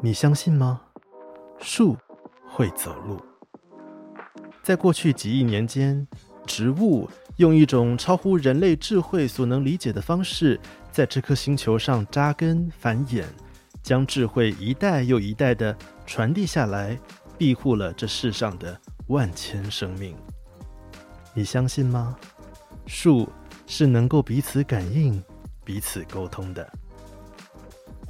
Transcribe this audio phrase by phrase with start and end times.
[0.00, 0.80] 你相信吗？
[1.58, 1.96] 树
[2.46, 3.20] 会走路。
[4.62, 6.06] 在过去几亿年间，
[6.46, 10.60] 植物用一种超乎人类智慧所能理解的方式，
[10.92, 13.24] 在这颗星球上扎根繁衍，
[13.82, 16.96] 将智慧一代又一代的传递下来，
[17.36, 20.16] 庇护了这世上的万千生命。
[21.34, 22.16] 你相信吗？
[22.86, 23.28] 树
[23.66, 25.20] 是能够彼此感应、
[25.64, 26.72] 彼此沟通的。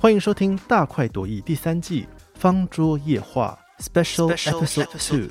[0.01, 2.03] 欢迎收听《大快朵颐》第三季
[2.39, 5.29] 《方桌夜话》Special Episode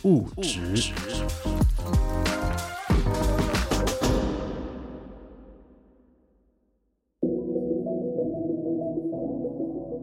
[0.00, 0.10] Two。
[0.10, 0.94] 物质。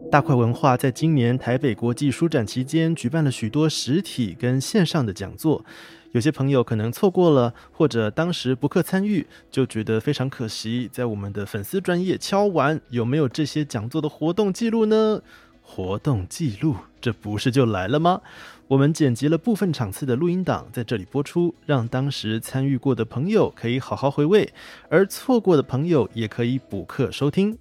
[0.08, 5.64] 大块文化在今年台北国际书展期间举办了许多实体跟线上的讲座，
[6.12, 10.88] 有些朋友可能错过了，或者当时不克参与，就觉得非常可惜。
[10.92, 15.22] 在我们的粉丝专业敲完，有没有这些讲座的活动记录呢？
[15.62, 18.22] 活动记录，这不是就来了吗？
[18.66, 24.52] 我们剪辑了部分场次的录音档，在这里播出，让当时参与过的朋友可以好好回味，
[24.88, 27.56] 而错过的朋友也可以补课收听。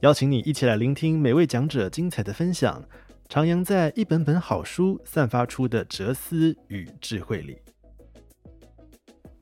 [0.00, 2.84] 邀请你一起来聆听每位讲者精彩的分享，
[3.30, 7.63] 徜徉在一本本好书散发出的哲思与智慧里。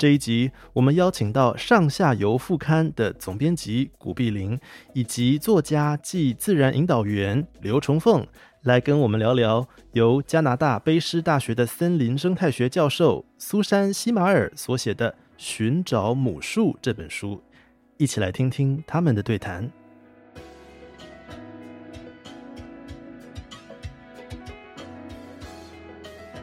[0.03, 4.59] 这一集，我们邀请到《上下游副刊》的总编辑古碧玲，
[4.94, 8.27] 以及作家暨自然引导员刘崇凤。
[8.62, 17.41] 来跟我们聊聊由加拿大卑诗大学的森林生态学教授苏珊·西马尔所写的《寻找母树》这本书，
[17.97, 19.70] 一起来听听他们的对谈。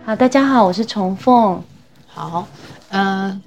[0.06, 1.62] 好，大家好，我是崇凤。
[2.08, 2.48] 好，
[2.92, 3.42] 嗯，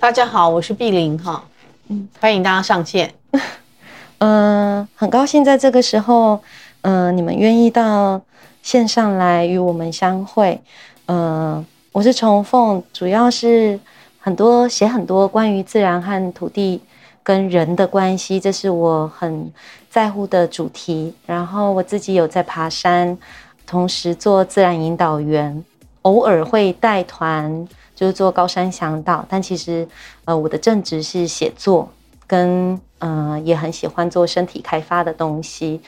[0.00, 1.42] 大家好，我是碧玲哈。
[1.88, 3.12] 嗯，欢迎大家上线。
[4.18, 6.40] 嗯，很高兴在这个时候。
[6.82, 8.20] 嗯，你们愿意到
[8.62, 10.62] 线上来与我们相会？
[11.06, 13.78] 嗯，我是重凤，主要是
[14.20, 16.80] 很多写很多关于自然和土地
[17.24, 19.52] 跟人的关系，这是我很
[19.90, 21.12] 在乎的主题。
[21.26, 23.18] 然后我自己有在爬山，
[23.66, 25.64] 同时做自然引导员，
[26.02, 27.66] 偶尔会带团，
[27.98, 29.26] 就是做高山向导。
[29.28, 29.84] 但其实，
[30.24, 31.90] 呃，我的正职是写作，
[32.28, 35.80] 跟嗯，也很喜欢做身体开发的东西。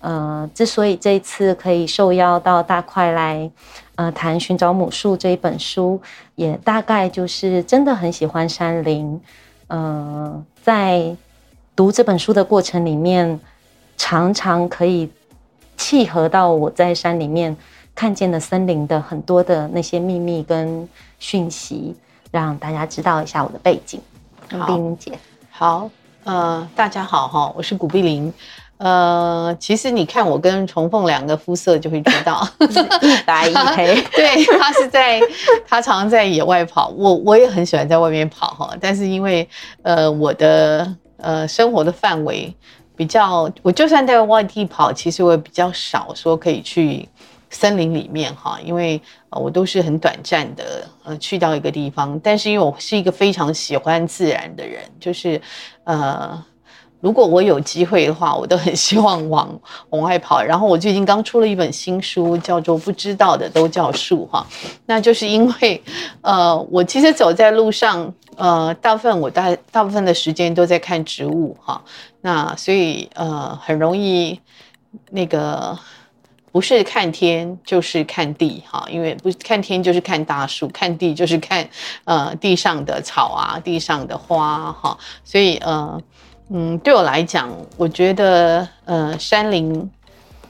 [0.00, 3.50] 呃，之所以这一次可以受邀到大块来，
[3.96, 6.00] 呃，谈《寻找母树》这一本书，
[6.36, 9.20] 也大概就是真的很喜欢山林。
[9.66, 11.16] 呃，在
[11.74, 13.40] 读这本书的过程里面，
[13.96, 15.10] 常常可以
[15.76, 17.56] 契合到我在山里面
[17.98, 20.88] 看见的森林的很多的那些秘密跟
[21.18, 21.92] 讯息，
[22.30, 24.00] 让大家知道一下我的背景。
[24.48, 25.18] 碧玲姐，
[25.50, 25.90] 好，
[26.22, 28.32] 呃，大家好哈，我是古碧玲。
[28.76, 34.00] 呃，其实你看我跟重凤两个肤色就会知道，一 白一黑。
[34.14, 35.20] 对他是在，
[35.66, 38.70] 他常常在野外跑，我我也很喜欢在外面跑哈。
[38.80, 39.48] 但是因为
[39.82, 42.54] 呃我的呃生活的范围
[42.94, 47.08] 比较，我就算在外地跑，其实我也比较少说可以去
[47.50, 49.00] 森林里面哈，因为
[49.30, 52.18] 我都是很短暂的呃去到一个地方。
[52.22, 55.40] 但是因为我是一个非常喜欢自然的人，就是
[55.84, 56.44] 呃。
[57.00, 59.48] 如果我有机会的话，我都很希望往
[59.90, 60.42] 往外跑。
[60.42, 64.44] 然后我最近刚出了一本新书，叫做《不知道的都叫树》哈。
[64.84, 65.80] 那就是因为，
[66.22, 71.80] 呃，我其实走在路上，呃，大部分我大大部分的时间都在看植物哈。
[72.20, 74.40] 那所以呃，很容易
[75.12, 75.78] 那个
[76.58, 81.64] 不是看天就是看地哈，因为不看天就是看大树，看地就是看
[82.02, 84.98] 呃地上的草啊，地上的花哈。
[85.22, 86.00] 所以呃。
[86.50, 89.90] 嗯，对我来讲，我觉得，呃，山林，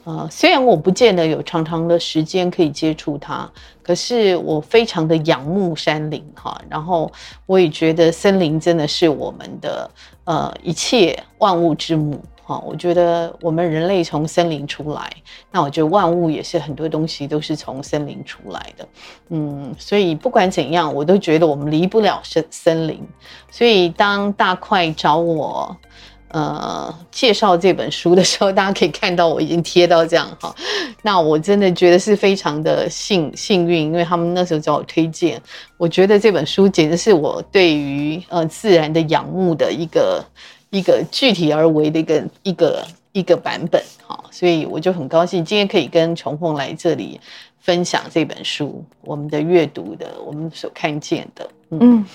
[0.05, 3.51] 呃，虽然我不见得有长长的时间可以接触它，
[3.83, 6.57] 可是我非常的仰慕山林哈。
[6.69, 7.11] 然后
[7.45, 9.91] 我也觉得森林真的是我们的，
[10.23, 12.23] 呃，一切万物之母。
[12.49, 15.07] 好，我觉得我们人类从森林出来，
[15.51, 18.87] 那我觉得万物也是很多东西都是从森林出来的，
[19.29, 23.07] 嗯，所以不管怎样，我都觉得我们离不了森森林。
[23.51, 25.77] 所以当大块找我，
[26.29, 30.51] 呃，介绍这本书的时候，大家可以看到我已经贴到这样哈，
[31.03, 35.39] 那我真的觉得是非常的幸幸运，因为他们那时候找我推荐，
[35.77, 40.25] 我觉得这本书简直是我对于呃自然的仰慕的一个。
[40.69, 47.19] 一个具体而为的一个一个一个版本，哈，所以我就很高兴今天可以跟重凤来这里
[47.59, 52.05] 分享这本书，我们的阅读的，我们所看见的，嗯。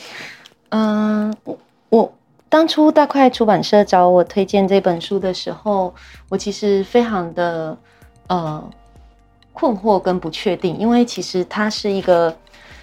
[0.70, 1.58] 嗯，我
[1.88, 2.12] 我
[2.48, 5.94] 当初大块出版社找我推荐这本书的时候，
[6.28, 7.78] 我其实非常的
[8.26, 8.70] 呃
[9.52, 12.36] 困惑跟不确定，因为其实他是一个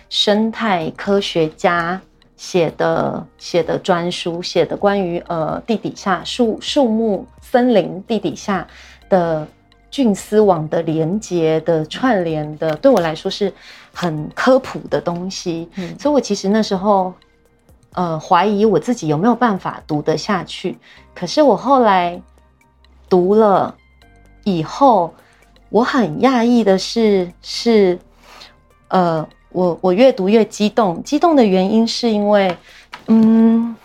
[0.08, 2.02] 生态科学家
[2.42, 8.68] 写的写的专书，写的关于呃地底下树树木森林地底下
[9.10, 9.48] 的
[9.92, 13.54] 菌丝网的连接的串联的，对我来说是
[13.94, 17.14] 很科普的东西，嗯所以我其实那时候。
[17.94, 20.78] 呃，怀疑我自己有没有办法读得下去。
[21.14, 22.22] 可是我后来
[23.10, 23.76] 读了
[24.46, 25.14] 以后，
[25.68, 28.00] 我很讶异的是，是
[28.88, 31.02] 呃，我我越读越激动。
[31.04, 32.56] 激动的原因是因为，
[33.08, 33.76] 嗯，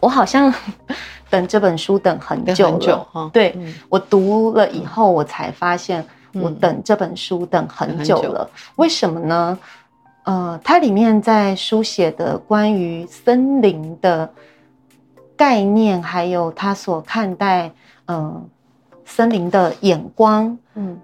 [0.00, 0.52] 我好像
[1.30, 2.72] 等这本书等很久了。
[2.72, 8.48] 很久哈，对嗯我读了以后，我才发现我嗯等这本书等很很久久了。
[8.76, 9.58] 为什么呢？
[10.24, 14.30] 呃，它里面在书写的关于森林的
[15.36, 17.70] 概念，还有他所看待
[18.04, 18.42] 呃
[19.04, 20.98] 森林的眼光，嗯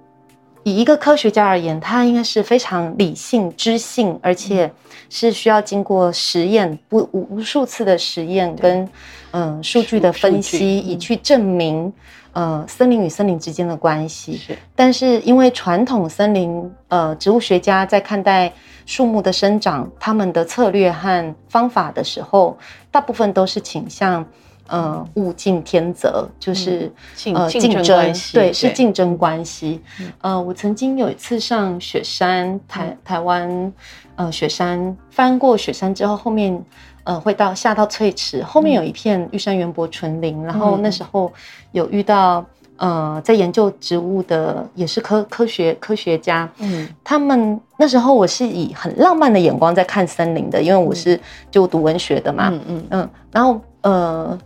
[0.66, 4.68] 以一个科学家而言，他应该是非常理性、知性，而且
[5.08, 8.82] 是需要经过实验不无无数次的实验跟
[9.30, 11.92] 嗯、呃数据的分析，以去证明
[12.32, 14.36] 呃森林与森林之间的关系。
[14.36, 14.58] 是。
[14.74, 18.52] 但是因为传统森林呃植物学家在看待
[18.86, 22.58] 树木的生长，他们的策略和方法的时候，
[22.90, 24.26] 大部分都是倾向
[24.68, 26.92] 呃物竞天择，就是、
[27.34, 29.80] 呃竞竞争争关系对，是竞争关系。
[30.00, 30.12] 嗯。
[30.20, 33.72] 呃，我曾经有一次上雪山，台台湾
[34.16, 36.62] 呃雪山翻过雪山之后，后面
[37.04, 40.82] 呃会到下到翠池，后面有一片玉山圆柏纯林，然后嗯。
[40.82, 41.32] 那时候
[41.72, 42.44] 有遇到
[42.76, 46.88] 呃在研究植物的也是科科学科学家，嗯。
[47.04, 51.18] 他们那时候我是以很浪漫的眼光在看森林的，因为我是
[51.50, 52.84] 就读文学的嘛，嗯嗯。
[52.90, 54.38] 嗯，然后呃，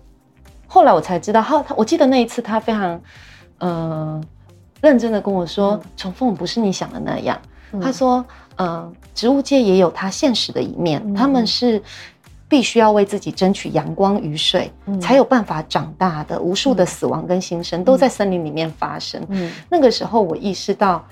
[0.72, 3.00] 后来我才知道，他他我记得那一次他非常
[3.58, 4.20] 呃
[4.80, 7.36] 认真的跟我说，重凤不是你想的那样。
[7.72, 8.24] 嗯他说，
[8.56, 11.82] 呃，植物界也有它现实的一面，嗯他们是。
[12.50, 16.40] 必须要为自己争取阳光、雨水，嗯才有办法长大的。
[16.40, 19.24] 无数的死亡跟新生都在森林里面发生。
[19.28, 21.06] 嗯那个时候，我意识到，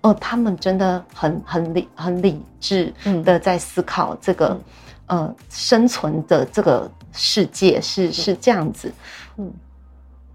[0.00, 4.58] 哦，他们真的很很理很理智嗯的在思考这个、
[5.08, 8.92] 呃生存的这个世界是是这样子，
[9.38, 9.46] 嗯。
[9.46, 9.52] 嗯，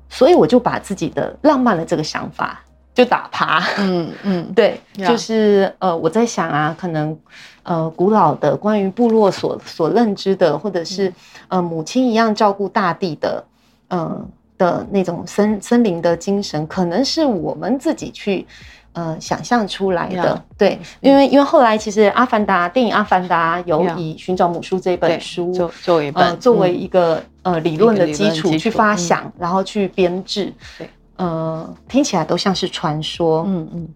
[0.10, 2.64] 所以我就把自己的浪漫的这个想法
[2.96, 4.52] 就打趴，嗯嗯。
[4.56, 5.08] 对，呀。
[5.08, 7.16] 就是呃我在想啊，可能
[7.64, 10.86] 呃古老的关于部落所所认知的，或者嗯。
[10.86, 11.14] 是
[11.50, 13.44] 呃母亲一样照顾大地的，
[13.90, 14.26] 呃
[14.58, 18.48] 的那种森森林的精神，可能是我们自己去。
[18.94, 20.16] 呃，想象出来的。
[20.16, 26.82] 呀对，因为因为后来其实《阿凡达》电影《阿凡达》有以《寻找母书》这本对书作作为呃作为嗯。
[26.82, 28.98] 一个呃理论的基础础去发嗯。
[28.98, 33.88] 想，然后去编制，对，呃，听起来都像是传说，嗯嗯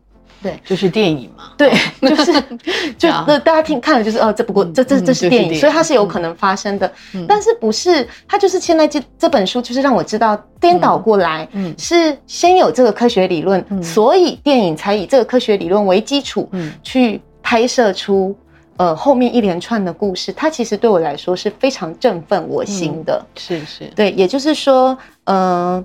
[0.43, 2.33] 对就是电影嘛，对， 就是
[2.99, 8.07] 就呀那大家听看了就是哦，这不过这这嗯这是电影，所以它是有可能发生的，嗯但是不是？
[8.27, 18.35] 它就是现在这这本书就是让我知道颠倒过来，嗯是先有这个科学理论，嗯所以电影才以这个科学理论为基础，嗯去拍摄出
[18.77, 20.31] 呃后面一连串的故事。
[20.33, 23.23] 它其实对我来说是非常振奋我心的。
[23.35, 25.83] 是是，对，也就是说，呃，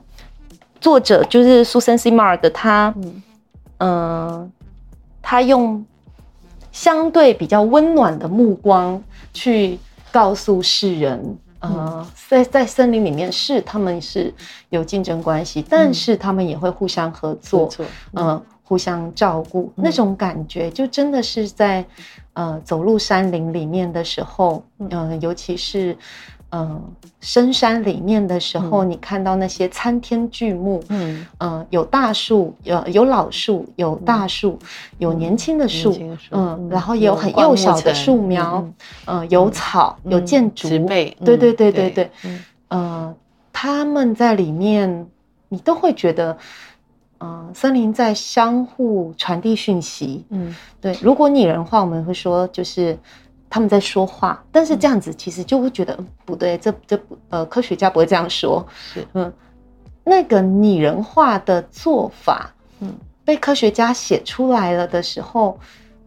[0.81, 2.10] 作者就是 Susan C.
[2.10, 3.22] Mark，他嗯
[3.79, 4.51] 嗯，
[5.23, 5.85] 他用
[6.70, 9.79] 相对比较温暖的目光去
[10.13, 14.32] 告诉世人，呃，在在森林里面是他们是
[14.70, 17.69] 有竞争关系，但是他们也会互相合作，
[18.13, 21.85] 嗯，呃，互相照顾，那种感觉就真的是在
[22.35, 25.97] 呃走入山林里面的时候，呃，尤其是
[26.50, 26.81] 呃
[27.20, 31.26] 深山里面的时候，你看到那些参天巨木，嗯。
[31.38, 34.58] 呃，有大树，有有老树，有大树，
[34.98, 38.74] 有年轻的树，嗯嗯，然后也有很幼小的树苗嗯，
[39.19, 42.44] 呃，有草，有嗯建筑，植被，嗯对对对对对，嗯。
[42.69, 43.14] 呃，
[43.52, 45.06] 他们在里面，
[45.48, 46.36] 你都会觉得，
[47.19, 50.24] 呃，森林在相互传递讯息。
[50.31, 50.55] 嗯。
[50.81, 52.96] 对，如果拟人化，我们会说就是
[53.50, 58.67] 他们在说话，但是这样子其实就会觉得、嗯不对，这这不呃，科学家不会这样说。
[58.93, 59.06] 是。
[59.14, 59.32] 嗯，
[60.05, 62.88] 那个拟人化的做法，嗯。
[62.88, 65.58] 嗯，被科学家写出来了的时候，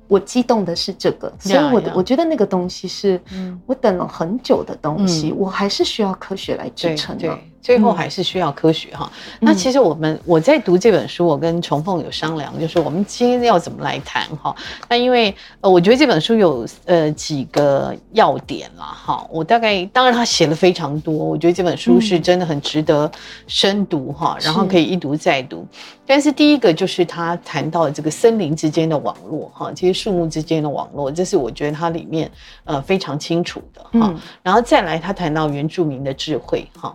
[0.07, 3.60] 我激动的是这个，所以我的我我觉得那个东西是嗯。
[3.65, 5.38] 我等了很久的东西，嗯。
[5.38, 7.38] 我还是需要科学来支撑的。
[7.63, 9.10] 对最后还是需要科学哈。
[9.39, 14.53] 那其实我们我在读这本书，我跟重凤有商量，就是我们今天要怎么来谈哈。
[14.89, 19.25] 那因为呃，我觉得这本书有呃几个要点啦哈。
[19.32, 23.10] 我大概当然他写了非常多，我觉得这本书是真的很值得
[23.48, 25.65] 深读哈，然后可以一读再读。
[26.06, 32.30] 但是第一个就是他谈到这个森林之间的网络哈，这些树木之间的网络，这是我觉得它里面
[32.65, 34.13] 呃非常清楚的哈。
[34.44, 36.94] 然后再来他谈到原住民的智慧哈。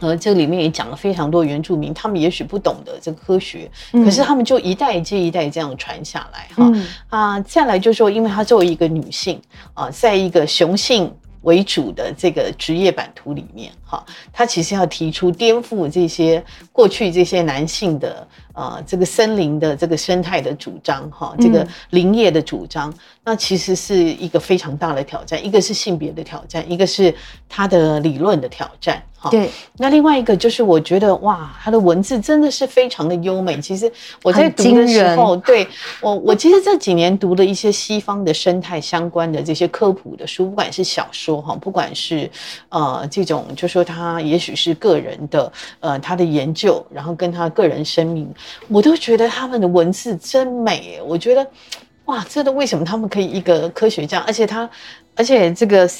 [0.00, 6.72] 呃，这里面也讲了非常多原住民，他们也许不懂得这个科学，可是他们就一代接一代这样传下来哈
[7.08, 7.40] 啊。
[7.40, 9.40] 再来就是说，因为她作为一个女性
[9.74, 16.42] 啊，在一个雄性为主的这个职业版图里面哈，她其实要提出颠覆这些
[16.72, 22.92] 过去这些男性的呃这个森林的这个生态的主张哈，这个林业的主张，
[23.22, 27.14] 那其实是一个非常大的挑战，一个是性别的挑战，一个是
[27.48, 29.00] 他的理论的挑战。
[29.30, 33.60] 对，那另外一个就是我觉得哇，他的文字真的是非常的优美。
[33.60, 33.90] 其实
[34.22, 35.66] 我在读的时候，对
[36.00, 42.30] 我我其实这几年读了一些西方的生态相关的这些科普的书，不管是小说哈，不管是
[42.68, 48.32] 呃这种，就说他也许是个人的呃他的研究，然后跟他个人生命，
[48.68, 51.00] 我都觉得他们的文字真美。
[51.04, 51.44] 我觉得
[52.04, 54.70] 哇，这都为什么他们可以一个科学家，而且他
[55.16, 55.90] 而且这个。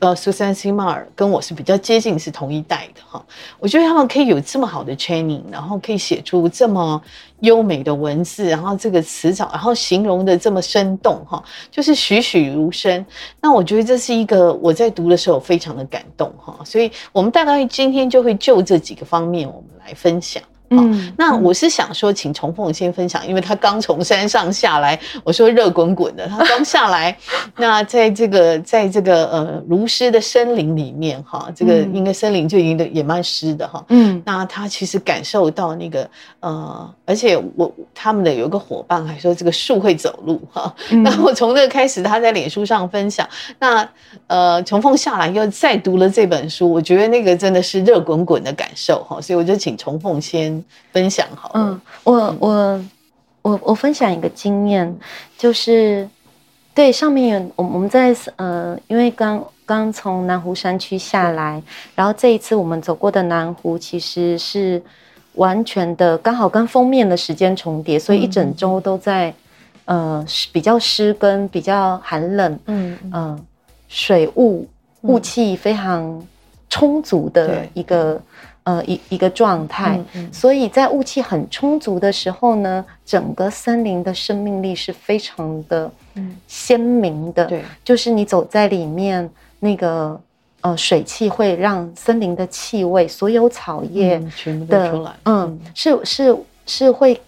[0.00, 3.24] 呃，苏珊·西马尔跟我是比较接近，是同一代的哈。
[3.58, 7.00] 我觉得他们可以有这么好的 training，然后可以写出这么
[7.40, 13.06] 优美的文字，然后这个词藻，然后形容的这么生动哈，就是栩栩如生。
[13.40, 16.58] 那我觉得这是一个我在读的时候非常的感动哈。
[16.64, 20.42] 所以我们大概今天就会就这几个方面，我们来分享。
[20.70, 27.16] 嗯，那我是想说，请重凤先分享，因为他刚从山上下来，我说热滚滚的，他刚下来，
[27.56, 36.08] 那在这个在这个呃如湿的森林里面哈，这个应该森林就已经也蛮湿的哈，嗯，那他其实感受到那个
[36.40, 43.28] 呃，而且我他们的有一个伙伴还说这个树会走路哈，那我从这个开始他在脸书上分享，
[43.58, 43.86] 那
[44.26, 50.53] 呃重凤下来又再读了这本书，我觉得那个真的是热滚滚的感受哈，所以我就请重凤先。
[50.92, 52.84] 分享好，嗯，我我
[53.42, 54.94] 我我分享一个经验，
[55.36, 56.08] 就是
[56.74, 61.62] 对上面有我我们在呃，因为刚刚从南湖山区下来，
[61.94, 64.82] 然后这一次我们走过的南湖其实是
[65.34, 69.32] 完全的刚好跟封面的时间重叠，所以一整周都在
[69.84, 73.46] 呃比较湿跟比较寒冷，嗯嗯，
[73.88, 74.68] 水雾
[75.02, 76.26] 雾气非常
[76.68, 78.20] 充足的一个。
[78.64, 80.00] 呃，一一个状态，
[80.32, 85.90] 所以在雾气很充足的时候呢，整个森林的生命力是非常的
[86.46, 87.44] 鲜明的。
[87.44, 89.28] 对，就是你走在里面，
[89.60, 90.18] 那个
[90.62, 94.18] 呃水汽会让森林的气味，所有草叶
[94.66, 97.20] 的，嗯，是是是会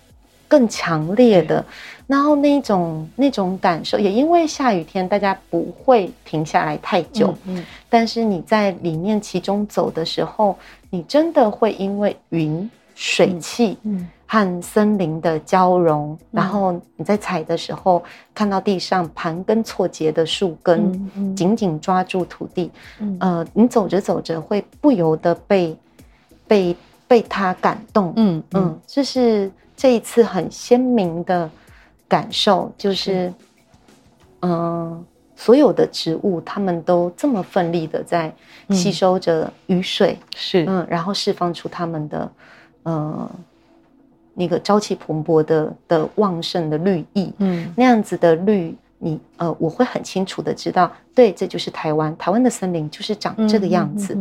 [0.49, 1.63] 更强烈的。
[2.07, 7.35] 然后那种那种感受，也因为下雨天，大家不会停下来太久。
[7.47, 10.57] 嗯，但是你在里面其中走的时候。
[10.89, 13.77] 你真的会因为云、水汽
[14.25, 22.71] 和森林的交融，然后你在踩的时候，看到地上盘根错节的树根紧紧抓住土地，
[23.19, 25.77] 呃，你走着走着会不由得被
[26.47, 26.75] 被
[27.09, 28.13] 被它感动。
[28.17, 31.51] 嗯嗯，这是这一次很鲜明的
[32.09, 33.33] 感受，就是
[34.41, 35.05] 嗯。
[35.39, 38.35] 所有的植物，它们都这么奋力的在
[38.71, 42.33] 吸收着雨水，是嗯，然后释放出它们的
[42.85, 43.31] 呃
[44.33, 54.17] 那个朝气蓬勃的的旺盛的绿意，嗯，那样子的绿，你呃，我会很清楚的知道，对，这就是台湾，台湾的森林就是长这个样子。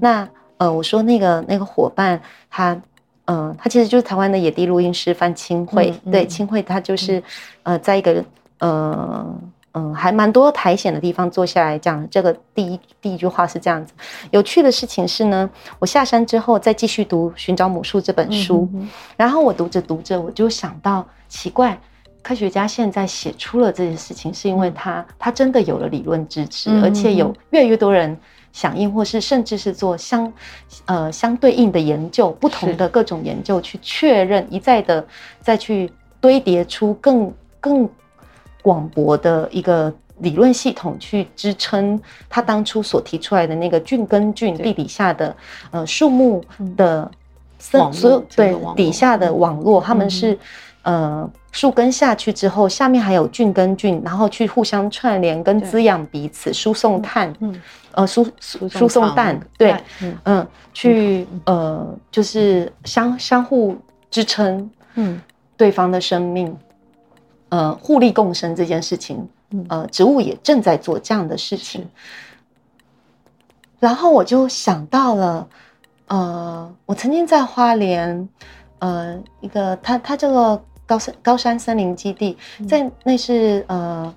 [0.00, 2.76] 那呃，我说那个那个伙伴，他
[3.26, 7.22] 呃，他其实就是台湾的野地录音师范清慧，对，清慧他就是
[7.62, 8.24] 呃，在一个
[8.58, 9.38] 呃。
[9.78, 13.92] 嗯，还蛮多苔藓的地方坐下来讲这个第一第一句话是这样子。
[14.30, 18.66] 有趣的事情是呢，我下山之后再继续读《寻找母树》这本书，
[19.18, 21.78] 然后我读着读着，我就想到奇怪，
[22.22, 28.18] 科学家现在写出了这件事情，是因为他他真的有了理论支持，而且有越来越多人
[28.56, 30.32] 响应，或是甚至是做相
[30.86, 35.06] 呃相对应的研究，不同的各种研究去确认，一再的
[35.40, 37.88] 再去堆叠出更更。
[38.62, 41.96] 广博的一个理论系统去支撑
[42.28, 45.36] 他当初所提出来的那个菌根菌地底下的
[45.70, 46.44] 呃树木
[46.76, 47.08] 的
[47.60, 47.78] 所
[48.10, 50.36] 有对底下的网络，他们是
[50.82, 57.62] 呃树根下去之后，下面还有菌根菌，然后去互相串联跟滋养彼此，输送碳，嗯
[57.96, 63.76] 呃输输输送蛋，对，嗯嗯，去呃就是相相互
[64.10, 65.20] 支撑，嗯，
[65.56, 66.56] 对方的生命，
[67.48, 69.28] 呃互利共生这件事情，
[69.68, 71.88] 呃植物也正在做这样的事情。
[73.78, 75.48] 然后我就想到了，
[76.08, 78.28] 呃，我曾经在花莲，
[78.78, 82.36] 呃，一个它它这个高山高山森林基地，
[82.68, 84.14] 在那是呃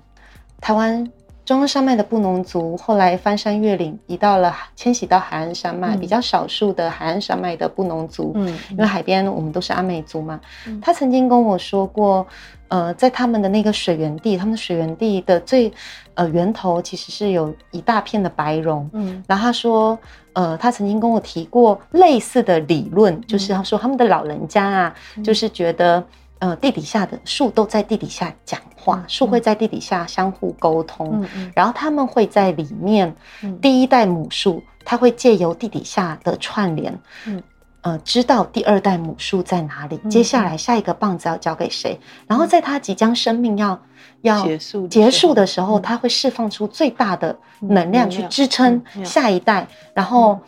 [0.60, 1.06] 台湾
[1.50, 10.40] 中央山脉的布农族，后来翻山越岭，移到了迁徙到海岸山脉，比较少数的海岸山脉的布农族，嗯，因为海边我们都是阿美族嘛，
[10.80, 12.24] 他曾经跟我说过。
[12.68, 15.72] 呃，在他们的那个水源地，他们的水源地的最
[16.14, 18.88] 呃源头其实是有一大片的白绒。
[18.92, 19.98] 嗯，然后他说，
[20.34, 26.00] 呃，他曾经跟我提过类似的理论，就是他说他们的老人家啊，就是觉得
[26.40, 33.14] 呃地底下的树都在地底下讲话，树会在地底下相互沟通，然后他们会在里面，
[33.62, 36.98] 第一代母树，它会借由地底下的串联。
[37.26, 37.42] 嗯。
[37.82, 43.80] 呃，知道第二代母树在哪里，接下来下一个棒子要交给谁，然后在它即将生命要
[44.20, 50.38] 要结束结束的时候，它会释放出最大的能量去支撑下一代，然后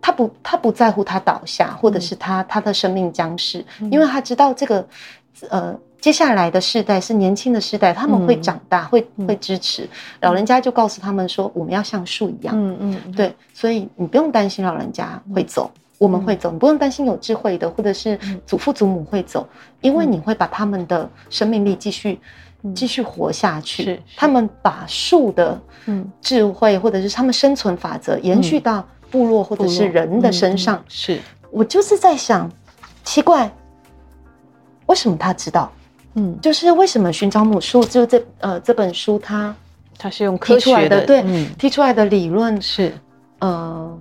[0.00, 4.86] 他不他不在乎他倒下，或者是他他的生命将逝，因为他知道这个
[5.48, 9.88] 呃接下来的世代是年轻的世代，他们会长大，会会支持。
[10.20, 15.70] 老人家就告诉他们说，我们要像树一样，嗯嗯，对，所以你不用担心老人家会走。
[15.98, 19.46] 我们会走，你不用担心有智慧的，或者是祖父祖母会走，
[19.82, 22.18] 因为你会把他们的生命力继续
[22.74, 24.00] 继续活下去。
[24.16, 25.60] 他们把树的
[26.22, 30.82] 智慧，或者是他们生存法则延续到部落或者是人的身上。
[30.88, 32.50] 是我就是在想，
[33.04, 33.50] 奇怪，
[34.86, 35.70] 为什么他知道？
[36.14, 37.84] 嗯，就是为什么寻找母树？
[37.84, 39.54] 就这呃这本书，它
[39.98, 41.22] 它是用科学的对
[41.58, 42.92] 提出来的理论是
[43.40, 43.98] 呃。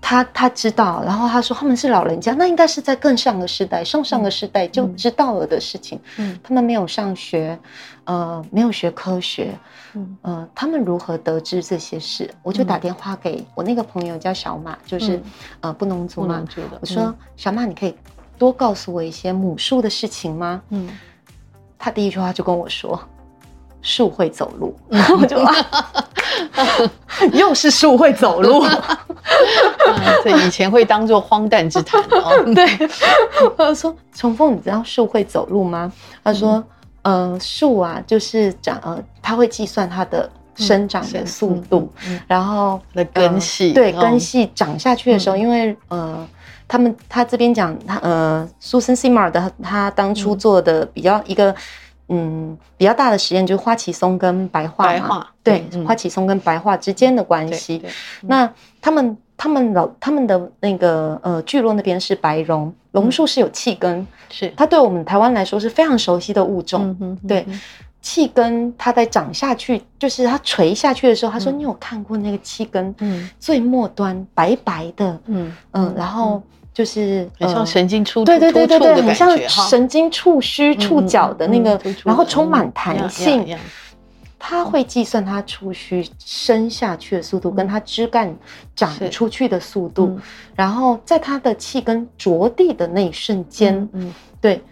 [0.00, 6.00] 他他知道，然后他说他们是老人家，那应该是在更上个时代、上上个时代就知道了的事情。
[6.16, 7.58] 嗯，他们没有上学，
[8.04, 9.56] 呃，没有学科学，
[9.94, 12.28] 嗯，呃，他们如何得知这些事？
[12.42, 15.22] 我就打电话给我那个朋友叫小马，就是
[15.60, 16.42] 呃不农族嘛。
[16.80, 17.94] 我说小马，你可以
[18.38, 20.62] 多告诉我一些母树的事情吗？
[20.70, 20.88] 嗯，
[21.78, 23.00] 他第一句话就跟我说。
[23.82, 24.76] 树会走路，
[25.18, 25.38] 我就
[27.32, 28.62] 又是树会走路，
[30.24, 32.00] 这以前会当做荒诞之谈。
[32.10, 32.42] 哦。
[32.54, 32.66] 对，
[33.56, 36.62] 他说：“重凤，你知道树会走路吗？”他说
[37.02, 41.90] ：“呃，树啊，就是长呃，它会计算它的生长的速度，
[42.26, 46.26] 然后的根系，对根系长下去的时候，因为呃，
[46.68, 51.54] 他们他这边讲他呃，苏森西马尔的他当初做的比较一个。”
[52.12, 57.82] 嗯，比较大的实验就是花旗松跟白桦嘛，对，花旗松跟白桦之间的关系。
[58.22, 64.52] 那他们他们老他们的那个呃聚落那边是白榕，榕树是有气根，是。
[64.56, 67.16] 它对我们台湾来说是非常熟悉的物种。
[67.28, 67.46] 对，
[68.02, 76.42] 气根它在长下去，就是它垂下去的时候，他说你有看过那个气根，嗯，最末端白白的，嗯嗯，然后。
[76.72, 83.56] 就是很像神经触对对对对对，很像神经触须触角的那个，然后充满弹性。
[84.42, 88.34] 它会计算它触须伸下去的速度，跟它枝干
[88.74, 90.18] 长出去的速度，
[90.54, 94.62] 然后在它的气根着地的那一瞬间，嗯，对，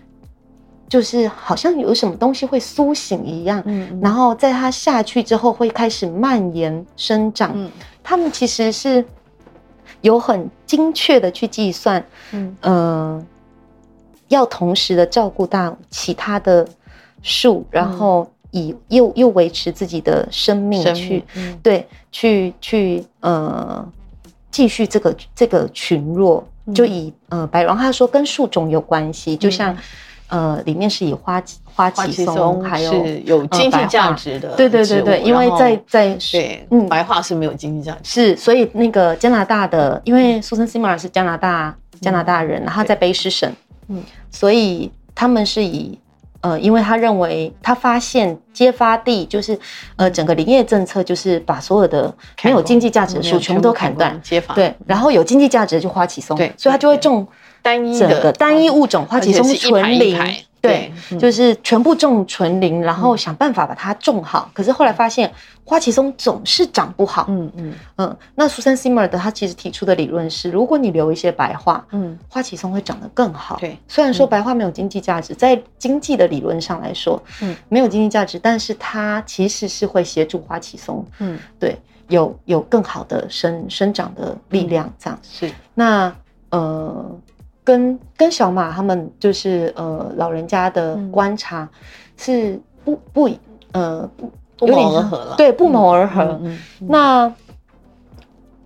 [0.89, 7.53] 就是好像有什么东西会苏醒一样，嗯，然后在它下去之后会开始蔓延生长。
[7.55, 7.71] 嗯，
[8.03, 9.05] 它们其实是。
[10.01, 13.27] 有很精确的去计算，嗯，呃，
[14.29, 16.67] 要同时的照顾到其他的
[17.23, 21.25] 树，然后以又又维持自己的生命去，
[21.63, 23.87] 对，去去呃
[24.51, 29.77] 继续这个这个群落，就以呃白龙他说跟树种有关系，就像。
[30.29, 31.43] 呃，里面是以花
[31.75, 32.93] 花旗松，还有
[33.25, 43.51] 有经济价值的，对对对对，因为在在对，嗯，白桦是没有经济价值，是，所以那个加拿大的，因为苏森西马尔是加拿大加拿大人，然后在卑诗省，
[43.89, 45.99] 嗯，所以他们是以
[46.41, 49.59] 呃，因为他认为他发现揭发地就是
[49.97, 54.55] 呃，整个林业政策就是把所有的没有经济价值的树全部都砍断，揭发。
[54.55, 57.27] 对，然后有经济价值的就花旗松，对，所以他就会种。
[57.61, 60.17] 单一的单一物种花旗松纯林，
[60.61, 64.51] 对，嗯就是全部种纯林，然后想办法把它种好。
[64.53, 65.33] 可是后来发现
[65.65, 67.27] 花旗松总是长不好。
[67.29, 73.57] 嗯嗯嗯，那苏珊 Simmer 的他其实提出的理论是，如果你留一些白桦，嗯花旗松会长得更好。
[73.61, 85.19] 对，虽然说白桦没有经济价值，在经济的理论上来说，嗯没有经济价值，但是它其实是会协助花旗松，嗯，对，有有更好的生生长的力量这样。
[85.23, 86.13] 是那
[86.51, 87.05] 呃，
[87.69, 91.69] 跟跟小马他们就是呃老人家的嗯观察
[92.17, 93.29] 是不不
[93.73, 96.23] 呃不不有点像谋而合了对，不谋而合。
[96.23, 97.33] 嗯嗯嗯那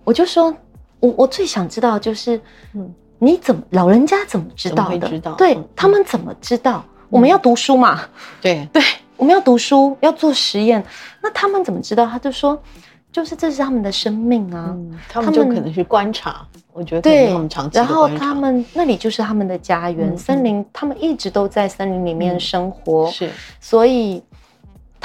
[0.05, 0.55] 我就说，
[1.01, 2.39] 我我最想知道就是，
[2.73, 5.09] 嗯你怎么老人家怎么知道的？
[5.09, 6.83] 知道对、嗯他们怎么知道？
[7.09, 7.99] 我们要读书嘛，
[8.41, 8.81] 对 对，
[9.17, 10.81] 我们要读书，要做实验。
[11.21, 12.05] 那他们怎么知道？
[12.07, 12.57] 他就说，
[13.13, 14.71] 就是这是他们的生命啊。
[14.71, 23.29] 嗯，他们就可能去观察，我觉得对他们长，期然后他们那里就是他们的家园，嗯森林，他们一直都在森林里面嗯生活，是
[23.61, 24.21] 所以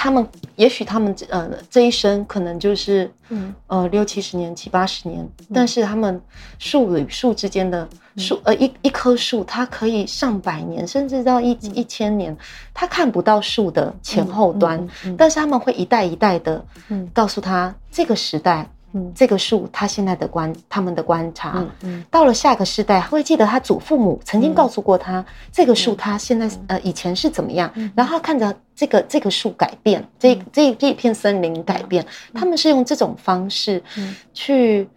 [0.00, 3.52] 他们也许他们呃这一生可能就是嗯。
[3.66, 6.20] 呃六七十年、七八十年，但是他们
[6.58, 12.34] 树与树之间的树、呃一一棵树，它可以上百年，甚至到一、一千年，
[12.72, 17.10] 它看不到树的前后端，但是他们会一代一代的嗯。
[17.12, 18.70] 告诉他这个时代。
[18.92, 19.12] 嗯。
[19.14, 22.04] 这个树，他现在的观，他们的观察，嗯嗯。
[22.10, 34.14] 到了下个世代，他会记得他祖父母曾经告诉过他，这个树它现在呃以前是怎么样，然后他看着这个这个树改变，这这这一片森林改变，他们是用这种方式嗯。
[34.32, 34.88] 去。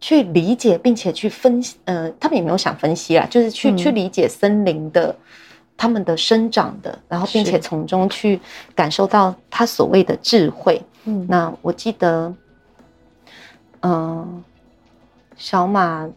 [0.00, 3.76] 去理解，并且去分析，呃，他们也没有想分析啦，就是去、嗯。
[3.76, 5.12] 去理解森林的
[5.76, 7.58] 他们的生长的，然后并且是。
[7.58, 8.40] 从中去
[8.76, 10.80] 感受到他所谓的智慧。
[11.06, 11.26] 嗯。
[11.28, 12.32] 那我记得，
[13.82, 14.42] 嗯、
[15.36, 16.08] 小马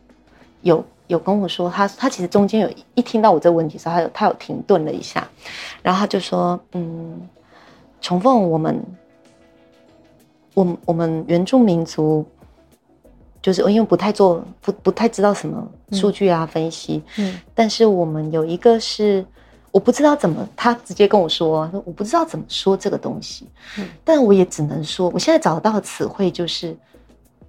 [0.62, 5.28] 有有跟我说，他他其实中间有一听到我这个问题的时候，他有他有停顿了一下，
[5.82, 7.22] 然后他就说，嗯，
[8.00, 8.84] 重凤，我们，
[10.54, 12.26] 我们我们原住民族，
[13.42, 19.26] 就是因为不太做不不太知道什么数据啊、分析，嗯但是我们有一个是
[19.72, 23.48] 我不知道怎么，他直接跟我说，说我不知道怎么说这个东西，
[23.78, 23.88] 嗯。
[24.04, 26.76] 但我也只能说，我现在找到的词汇就是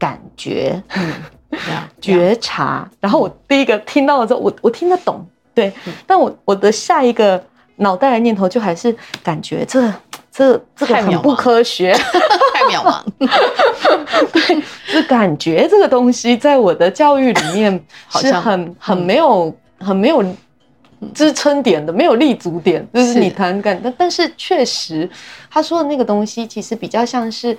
[0.03, 1.12] 感觉、嗯
[2.03, 2.91] 觉察。
[2.99, 7.41] 然后我第一个听到了之后，我我听得懂，对，嗯但我我的下一个
[7.77, 9.81] 脑袋的念头就还是感觉这
[10.33, 11.95] 这这个很不科学。
[12.55, 13.03] 太渺茫，
[14.33, 14.62] 对
[14.93, 20.25] 这感觉这个东西，在我的教育里面是好像很很没有很没有
[21.15, 22.87] 支撑点的，没有立足点。
[22.95, 25.09] 就是是你谈感，但但是确实，
[25.51, 27.57] 他说的那个东西，其实比较像是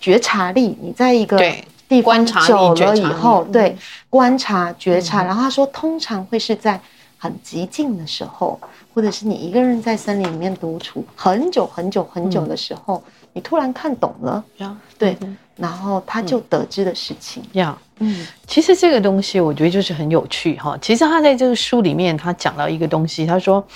[0.00, 0.76] 觉察力。
[0.80, 3.76] 你在一个对地方观察力久了以后，嗯对
[4.10, 6.80] 观察觉察，然后他说，通常会是在
[7.18, 8.58] 很寂静的时候，
[8.94, 17.42] 或者是你一个人在森林里面独处很久很久很久的时候，你突然看懂了，呀对嗯，然后他就得知的事情。
[17.52, 17.76] 呀。
[17.98, 20.76] 嗯其实这个东西我觉得就是很有趣哈。
[20.82, 23.66] 其实他在这个书里面，他讲到一个东西，他说，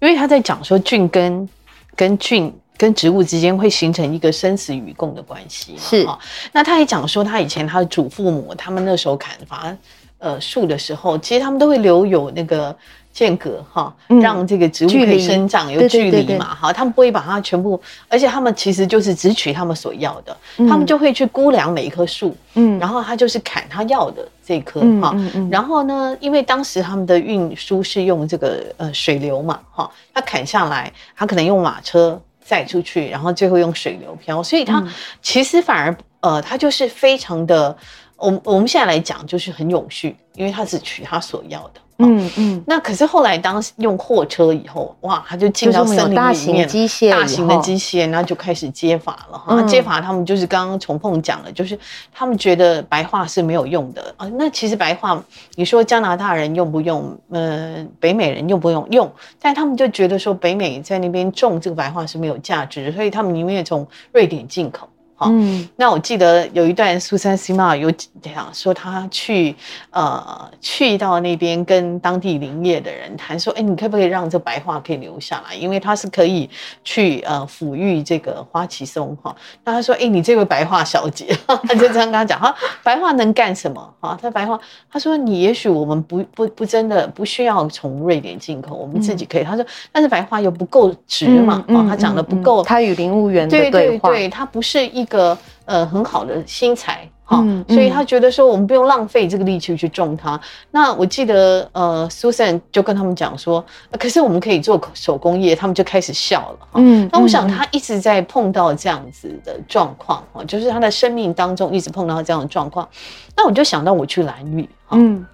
[0.00, 1.46] 因为他在讲说菌根
[1.94, 6.18] 跟菌跟植物之间会形成一个生死与共的关系嘛，是哈。
[6.52, 9.76] 那他也讲说，他以前他的祖父母他们那时候砍伐
[10.18, 12.76] 呃树的时候，其实他们都会留有那个。
[13.16, 34.88] 间隔哈，嗯让这个植物可以生长有距离嘛，哈，他们不会把它全部，而且他们其实就是只取他们所要的，嗯他们就会去估量每一棵树，嗯然后他就是砍他要的这一棵哈、嗯嗯嗯然后呢，因为当时他们的运输是用这个呃水流嘛哈，他砍下来，他可能用马车载出去，然后最后用水流漂，所以他嗯。
[35.20, 37.76] 其实反而呃它就是非常的，
[38.16, 41.80] 我们我们现在来讲就是很永续，因为他只取他所要的。
[41.98, 49.46] 嗯嗯，那可是后来当用货车以后，哇，他就进到森林大型里面，机械大型的机械，然后就开始接法了哈。
[49.54, 51.78] 嗯接法他们就是刚刚重凤讲了，就是
[52.12, 54.28] 他们觉得白话是没有用的啊。
[54.34, 55.24] 那其实白话，
[55.54, 57.18] 你说加拿大人用不用？
[57.30, 58.86] 呃，北美人用不用？
[58.90, 64.86] 用，但他们就觉得说北美在那边种这个白话是没有价值的，所以他们宁愿从瑞典进口。
[65.16, 69.56] 好嗯那我记得有一段苏珊西玛有讲说，他去
[69.90, 75.54] 呃去到那边跟当地林业的人谈说，哎，你可不可以让这白桦可以留下来？
[75.54, 76.48] 因为它是可以
[76.84, 79.34] 去呃抚育这个花旗松哈。
[79.64, 84.18] 那他说，哎，你这位白桦小姐，他就这样跟他讲哈，白桦能干什么哈？
[84.20, 89.44] 他白桦，他说你也许我们不不不真的不需要从瑞典进口，我们自己可以。
[89.44, 92.62] 他说，但是白桦又不够直嘛，哦，它长得不够。
[92.62, 97.08] 它与林务员的对对话，对，它不是一个呃很好的新材。
[97.28, 100.40] 好，嗯所以嗯他觉得说我们不用浪费这个力气去种它。
[100.70, 106.58] 那我记得呃，Susan 就跟他们讲说，呃可是我们可以做手工业，他们就开始笑了。
[106.60, 112.88] 哈嗯那我想嗯他一直在碰到这样子的状况，哈，就是他的生命当中一直碰到这样的状况。
[113.36, 115.26] 那我就想到我去蓝屿，哈，嗯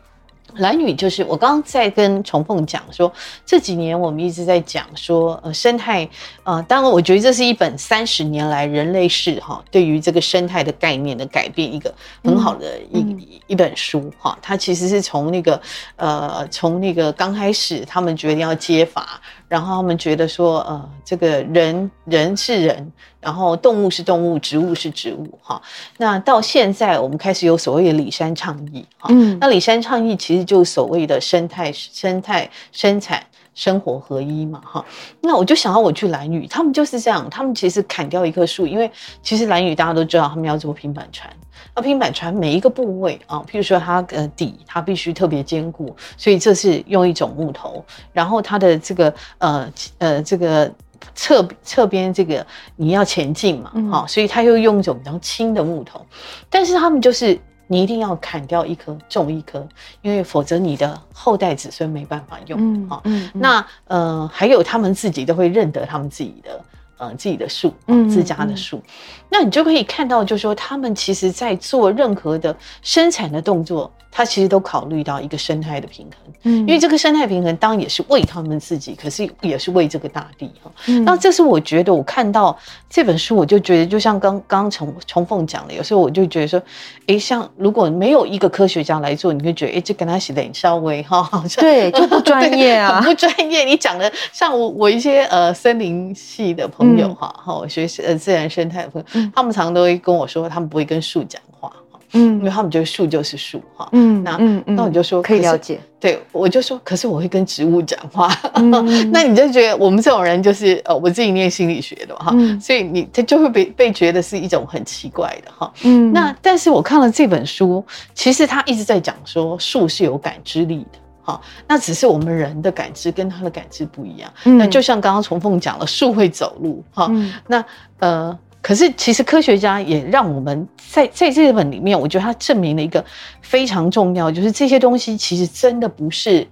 [0.57, 3.13] 蓝女就是我刚刚在跟重凤讲说，
[3.45, 6.09] 这几年我们一直在讲说，呃，生态，
[6.45, 14.39] 呃，当然我觉得这是一本三十年来人类史哈对于这个生态的概念的改变一个很好的一、一本书哈。
[14.43, 15.61] 它其实是从那个
[15.97, 25.63] 呃，从那个刚开始他们决定要揭法，然后他们觉得说，呃，这个人人是人，然后动物是动物，植物是植物哈。
[25.97, 29.09] 那到现在我们开始有所谓的里山倡议哈。
[29.11, 34.85] 嗯那里山倡议其实就是所谓的生态、生态、生产、生活合一嘛，哈。
[35.21, 38.91] 那我就想到我去蓝屿，他们就是这样，他们其实砍掉一棵树，因为
[39.23, 41.33] 其实蓝屿大家都知道，他们要做平板船。
[41.75, 47.83] 那平板船每一个部位啊，譬如说它呃底，它必须特别坚固，所以这是用一种木头，
[48.13, 50.71] 然后它的这个呃呃这个
[51.15, 56.05] 侧侧边这个你要前进嘛，嗯好、所以他又用一种比较轻的木头，
[56.49, 59.67] 但是他们就是你一定要砍掉一棵，种一棵，
[60.01, 62.59] 因为否则你的后代子孙没办法用。
[62.61, 66.61] 嗯好、嗯那呃还有他们自己都会认得他们自己的。
[67.03, 68.81] 呃，自己的树，嗯自家的树，
[69.29, 80.71] 那你就可以看到，就是说他们其实在做任何的生产的动作，他其实都考虑到一个生态的平衡，嗯因为这个生态平衡当然也是为他们自己，可是也是为这个大地哈。
[80.87, 82.57] 嗯那这是我觉得我看到
[82.89, 86.63] 这本书，我就觉得就像刚刚重重凤讲的，有时候我就觉得说，
[87.07, 93.65] 诶，像如果没有一个科学家来做，你会觉得，诶，这跟他写的稍微哈，好像对就不专 业啊很不专业。
[93.65, 103.89] 你讲的像我我一些呃森林系的朋友哈，哈、我学呃自然生态的朋友，嗯他们常常都会跟我说，他们不会跟树讲话哈，因为嗯他们觉得树就是树哈。
[103.93, 108.71] 嗯那嗯嗯那我就说可以了解，对，我就说，可是我会跟植物讲话，嗯
[109.13, 115.73] 那你就觉得我们这种人就是呃，我自己念心理学的哈，嗯所以你他就会被被觉得是一种很奇怪的哈。
[115.85, 120.99] 嗯那但是我看了这本书，其实他一直在讲说树是有感知力的。
[121.23, 124.33] 哈，那只是我们人的感知跟他的感知不一样。
[124.45, 127.65] 嗯那就像刚刚重凤讲了，树会走路哈，嗯那
[127.99, 133.05] 呃，可是其实科学家也让我们在在这本里面，我觉得他证明了一个
[133.41, 136.47] 非常重要，就是这些东西其实真的不是。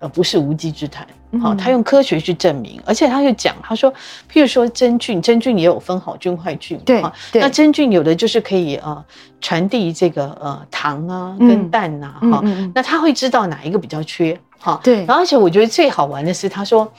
[0.00, 1.06] 呃，不是无稽之谈，
[1.42, 3.92] 好、嗯他用科学去证明，而且他又讲，他说，
[4.32, 9.04] 譬如说真菌，真菌也有分好菌坏菌，对哈对那真菌有的就是可以呃
[9.42, 12.42] 传递这个呃糖啊嗯跟氮啊，哈、
[12.74, 16.90] 那他会知道哪一个比较缺，哈，对然后而且我觉得最好玩的是，他说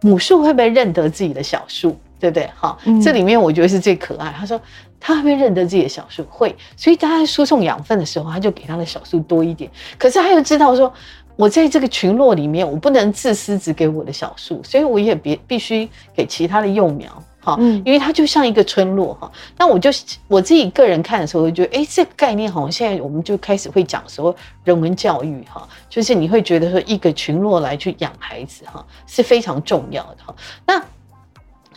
[0.00, 2.48] 母树会不会认得自己的小树，对不对？
[2.58, 4.34] 哈、嗯这里面我觉得是最可爱。
[4.34, 4.58] 他说
[4.98, 6.24] 他会不会认得自己的小树？
[6.30, 9.70] 会，所以他在输送养分的时候，他就给他的小树多一点。
[9.98, 10.90] 可是他又知道说。
[11.36, 19.30] 我在这个群落里面，我不能自私只给我的小树，所以我也别必须给其他的幼苗，哈，嗯因为它就像一个村落哈。
[19.58, 19.90] 那我就
[20.28, 30.34] 我自己个人看的时候，我就觉得，哎，这个概念好像现在我们就开始会讲说人文教育哈，就是你会觉得说一个群落来去养孩子哈是非常重要的哈。
[30.66, 30.82] 那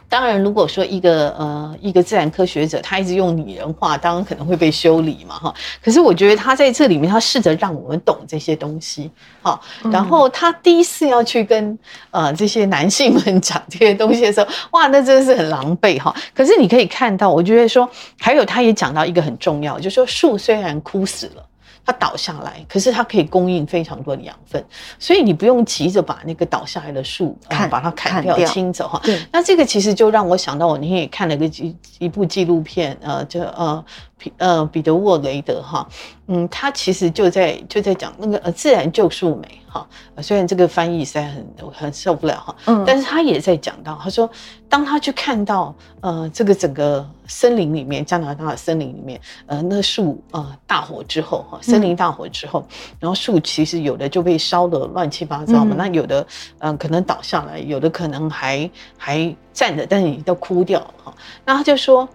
[0.09, 5.53] 当然，如果说一个呃一个自然科学者，他一直用拟人化，当然可能会被修理嘛哈。
[5.83, 9.11] 可是我觉得他在这里面，他试着让我们懂这些东西，
[9.43, 9.59] 哈。
[9.91, 11.77] 然后他第一次要去跟
[12.09, 16.11] 呃这些男性们讲这些东西的时候，哇，那真的是很狼狈哈。
[16.33, 17.87] 可是你可以看到，我觉得说
[18.19, 21.45] 还有他也讲到一个很重要，就是说树虽然枯死了。
[21.89, 24.63] 它倒下来，可是它可以供应非常多的养分，
[24.99, 29.01] 所以你不用急着把那个倒下来的树、把它砍掉、砍掉清走哈。
[29.03, 33.83] 对那这个其实就让我想到，我那天也看了个一一部纪录片，呃，就呃
[34.19, 35.87] 彼呃彼得沃雷德哈，
[36.27, 42.83] 嗯，他其实就在就在讲那个呃自然救赎美哈、呃虽然这个翻译实在很很受不了哈，嗯。
[42.85, 44.29] 但是他也在讲到，他说
[44.67, 52.67] 当他去看到呃这个整个森林里面加拿大的森林里面，呃那树呃大火之后哈，森林大火之后，
[52.99, 55.77] 然后树其实有的就被烧得乱七八糟嘛，嗯。
[55.77, 56.21] 那有的
[56.59, 61.13] 嗯、呃可能倒下来，有的可能还还站着，但是你都枯掉了哈。
[61.45, 62.07] 那他就说，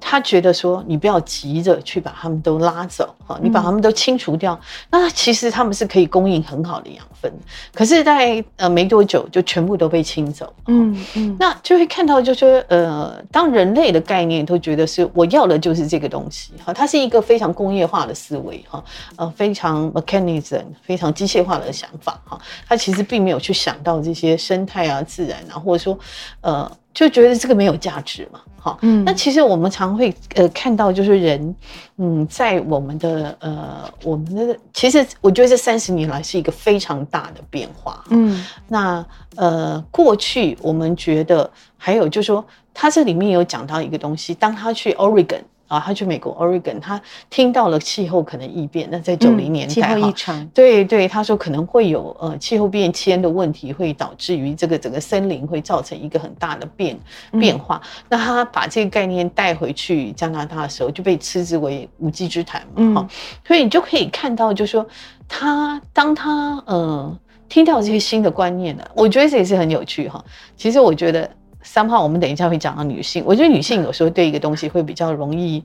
[0.00, 4.58] 他觉得说，你不要急着去把他们都拉走哈，你把他们都清除掉，
[4.90, 7.32] 那其实他们是可以供应很好的养分，
[7.74, 10.52] 可是，在呃没多久就全部都被清走。
[10.66, 18.82] 嗯嗯，那就会看到，就说呃，当人类的概念都觉得是我要的就是这个东西哈，它是一个非常工业化的思维哈，
[19.16, 25.98] 呃，非常 mechanism 非常机械化的想法哈，它其实并没有去想到这些生态啊、自然啊，或者说
[26.40, 28.40] 呃，就觉得这个没有价值嘛。
[28.62, 31.56] 好，嗯，那其实我们常会呃看到，就是人，
[31.96, 39.04] 嗯，在我们的呃我们的，其实我觉得这三十年来是一个非常大的变化，嗯，那
[39.36, 45.42] 呃过去我们觉得还有就是说，他这里面有讲到一个东西，当他去 Oregon。
[45.70, 48.88] 啊，他去美国 Oregon，他听到了气候可能异变。
[48.90, 56.98] 那在九零年代，气候异常，对对，他说可能会有呃气候变迁的问题，会导致于这个整个森林会造成一个很大的变
[57.38, 57.80] 变化。
[58.08, 63.02] 那他把这个概念带回去加拿大的时候，就被斥之为无稽之谈嘛。
[63.02, 63.08] 哈，
[63.46, 64.84] 所以你就可以看到，就说
[65.28, 67.16] 他当他呃
[67.48, 70.24] 听到这些新的观念呢，我觉得这也是很有趣哈。
[70.56, 71.30] 其实我觉得。
[71.62, 73.22] 三号，我们等一下会讲到女性。
[73.26, 75.62] 我觉得女性有时候对一个东西会比较容易，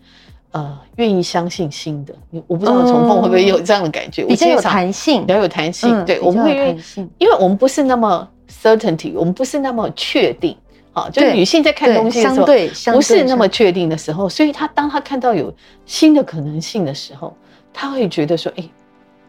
[0.51, 2.13] 呃，愿意相信新的。
[2.47, 4.25] 我不知道重凤会不会有这样的感觉？
[4.25, 6.05] 比较有弹性，比较有弹性。
[6.05, 10.55] 对，我们会因因为我们不是那么 certainty，我们不是那么确定。
[10.93, 15.53] 啊，就女性在看东西的时候，不是那么确定的时候，所以她当她看到有
[15.85, 17.35] 新的可能性的时候，
[17.73, 18.63] 她会觉得说，哎。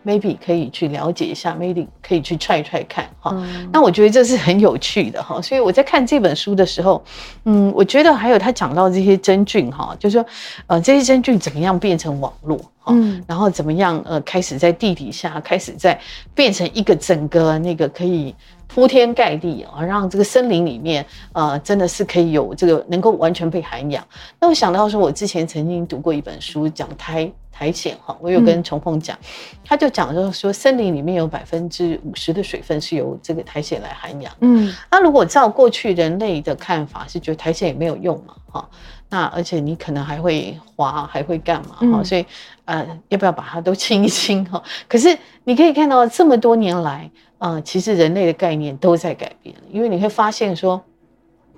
[0.06, 3.36] Maybe 可以去了解一下，maybe 可以去踹踹看哈。
[3.72, 5.42] 那我觉得这是很有趣的哈。
[5.42, 7.02] 所以我在看这本书的时候，
[7.44, 10.26] 嗯，我觉得还有他讲到这些真菌哈，就是说，
[10.68, 12.94] 呃，这些真菌怎么样变成网络哈，
[13.26, 15.98] 然后怎么样呃开始在地底下开始在
[16.34, 18.32] 变成一个整个那个可以
[18.66, 24.06] 铺天盖地啊，让这个森林里面呃真的是可以有这个能够完全被涵养。
[24.40, 27.30] 那我想到说，我之前曾经读过一本书讲苔。
[27.58, 29.18] 苔藓哈，我有跟重凤讲，
[29.64, 34.30] 他就讲说说森林里面有百分之五十的水分是由这个苔藓来涵养。
[34.40, 38.68] 嗯，那如果照过去人类的看法，是觉得苔藓也没有用嘛，哈，
[39.08, 41.76] 那而且你可能还会滑，还会干嘛？
[41.96, 42.26] 哈，所以
[42.66, 44.44] 呃，要不要把它都清一清？
[44.44, 50.82] 哈，可是你可以看到这么多年来，呃，其实人类的概念都在改变，因为你会发现说，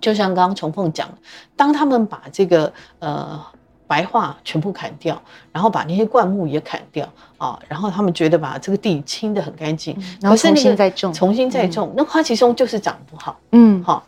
[0.01, 1.09] 就像刚刚重凤讲，
[1.57, 3.41] 当他们把这个呃。
[3.91, 5.19] 白桦全部砍掉，
[5.51, 14.05] 然后把那些灌木也砍掉啊，然后他们觉得把这个地清得很干净，然后重新再种，重新再种，那花旗松就是长不好，嗯，好，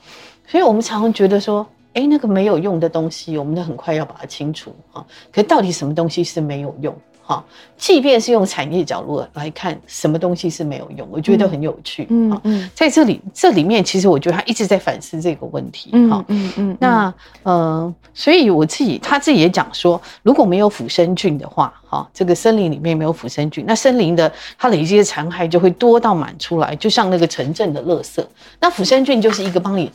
[0.47, 5.03] 所以我们常常觉得说，哎，那个没有用的东西，我们都很快要把它清除啊，
[5.33, 6.95] 可到底什么东西是没有用？
[7.31, 7.45] 啊，
[7.77, 12.09] 即便是用产业角度来看，什么东西是没有用，我觉得很有趣。
[12.11, 15.91] 嗯嗯，在这里这里面，其实我觉得他一直在反思这个问题。
[15.93, 16.77] 嗯嗯嗯。
[16.81, 17.15] 那
[17.45, 28.21] 呃，所以我自己他自己也讲说，如果没有腐生菌的话，哈，这个森林里面没有腐生菌，那森林的它累积的残骸就会多到满出来，就像那个城镇的垃圾。
[28.59, 29.89] 那腐生菌就是一个帮你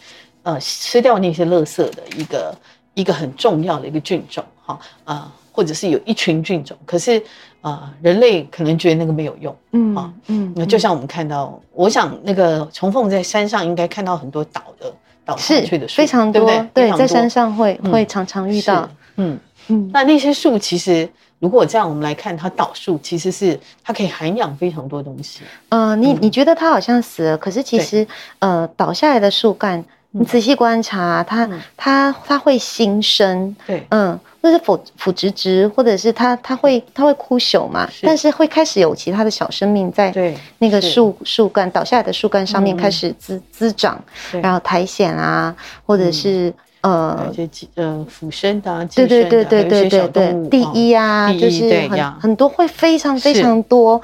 [0.43, 2.57] 呃吃掉那些垃圾的一个
[2.93, 4.41] 一个很重要的一个菌种。
[4.65, 5.29] 哈啊。
[5.55, 7.21] 或者是有一群菌种，可是
[7.61, 19.39] 啊，人类可能觉得那个没有用，嗯啊，嗯，那就像我们看到，我想那个重凤在山上应该看到很多倒的倒下去的树，非常多，对，在山上会会常常遇到，嗯。
[19.67, 28.05] 嗯，那那些树其实如果这样我们来看，它倒树其实是它可以涵养非常多东西，嗯，你你觉得它好像死了，可是其实
[28.39, 34.19] 呃倒下来的树干，你仔细观察它，它它会新生，对，嗯。
[34.45, 37.89] 那是腐腐殖质，或者是它它会它会枯朽嘛？
[38.03, 40.13] 但是会开始有其他的小生命在
[40.59, 43.99] 那个树树干倒下来的树干上面开始滋滋长，
[44.39, 47.33] 然后苔藓啊，或者是呃
[47.73, 53.99] 呃俯身的，对对对对对对对，第一啊，就是很很多会非常非常多。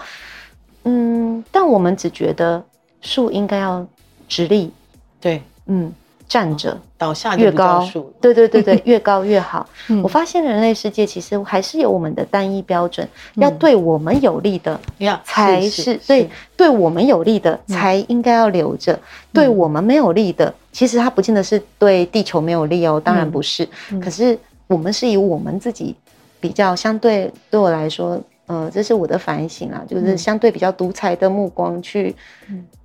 [0.86, 2.64] 嗯，但我们只觉得
[3.02, 3.86] 树应该要
[4.28, 4.74] 直立，
[5.20, 5.94] 对，嗯。
[6.32, 7.86] 站着倒下越高，
[8.22, 9.68] 对对对对， 越高越好。
[10.02, 14.80] 我发现人类世界其实还是有我们的单一标准，要对我们有利的
[15.26, 18.98] 才是对，对我们有利的才应该要留着，
[19.34, 23.68] 对我们没有利的，其实它不见得是对地球没有利哦，当然不是。
[24.02, 25.94] 可是我们是以我们自己
[26.40, 32.16] 比较相对对我来说，呃，这是我的反省啊，就是相对比较独裁的目光去。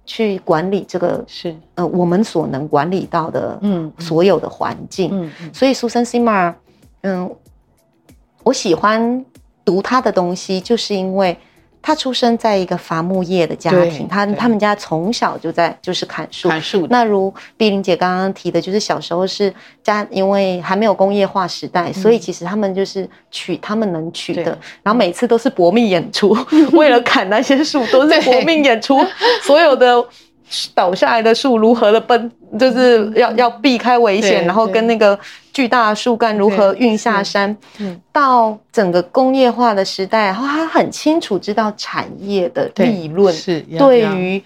[0.07, 1.55] 去管理这个是。
[1.75, 5.11] 呃我们所能管理到的嗯所有的环境。
[5.13, 6.55] 嗯所以 Susan Simar，
[7.03, 7.31] 嗯
[8.43, 9.25] 我喜欢
[9.65, 11.37] 读他的东西，就是因为
[11.87, 16.49] 他出生在一个伐木业的家庭，他他们家从小就在就是砍树。
[16.49, 26.37] 砍树，那如碧玲姐刚刚提的，就是小时候是家，因为还没有工业化时代，所以其实他们就是取他们能取的，然后每次都是搏命演出，
[26.75, 28.99] 为了砍那些树都是搏命演出，
[29.45, 30.05] 所有的
[30.75, 35.19] 倒下来的树如何的奔，就是要要避开危险，然后跟那个
[35.53, 37.57] 巨大的树干如何对运下山。
[37.79, 38.01] 嗯。
[38.13, 44.43] 到整个工业化的时代，然后他很清楚知道产业的对利润是对于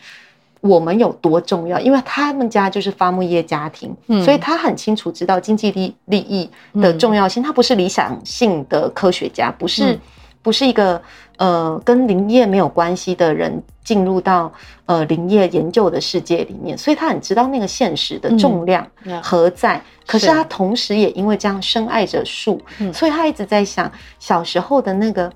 [0.61, 4.25] 我们有多重要，因为他们家就是伐木业家庭，嗯。
[4.25, 6.49] 所以他很清楚知道经济利利益
[6.81, 7.43] 的重要性。
[7.43, 9.99] 他不是理想性的科学家，不是、嗯
[10.43, 11.01] 不是一个
[11.39, 14.53] 呃跟林业没有关系的人进入到
[14.87, 19.81] 呃林业研究的世界里面，所以他很知道那个现实的重量嗯何在。
[20.07, 25.33] 可是是他同时也因为这样深爱着树，嗯所以他一直在想小时候的那个。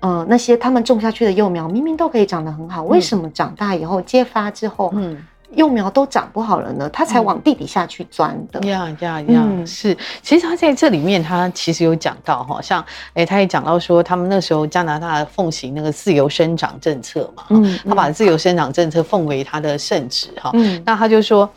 [0.00, 5.20] 呃，那些他们种下去的幼苗明明都可以长得很好，为什么长大以后揭发之后，嗯。
[5.54, 6.88] 幼苗都长不好了呢？
[6.90, 8.60] 他才往地底下去钻的。
[8.68, 12.84] 呀呀呀，嗯是，其实他在这里面，他其实有讲到哈，像
[13.14, 21.48] 哎，他也讲到说，他们那时候加拿大奉行那个自由生长政策嘛，嗯他把自由生长政策奉为他的圣旨哈，嗯那他就说。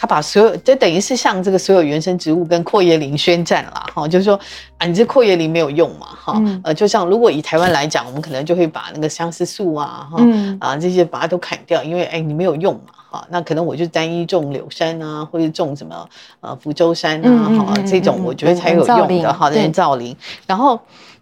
[0.00, 4.40] 他把所有，这等于是向这个所有原生植物跟阔叶林宣战啦，哈，就是说
[4.78, 6.58] 啊，你这阔叶林没有用嘛，哈，嗯。
[6.64, 10.56] 呃，就像如果以台湾来讲，我们可能就会把那个相思树啊，哈，嗯。
[10.58, 16.08] 啊这些把它都砍掉，因为哎你没有用嘛，哈，那可能我就单一种柳杉啊，或者种什么
[16.40, 19.60] 呃福州杉啊，哈、这种嗯我觉得才有用的，哈，对。
[19.60, 20.80] 人造林，然后。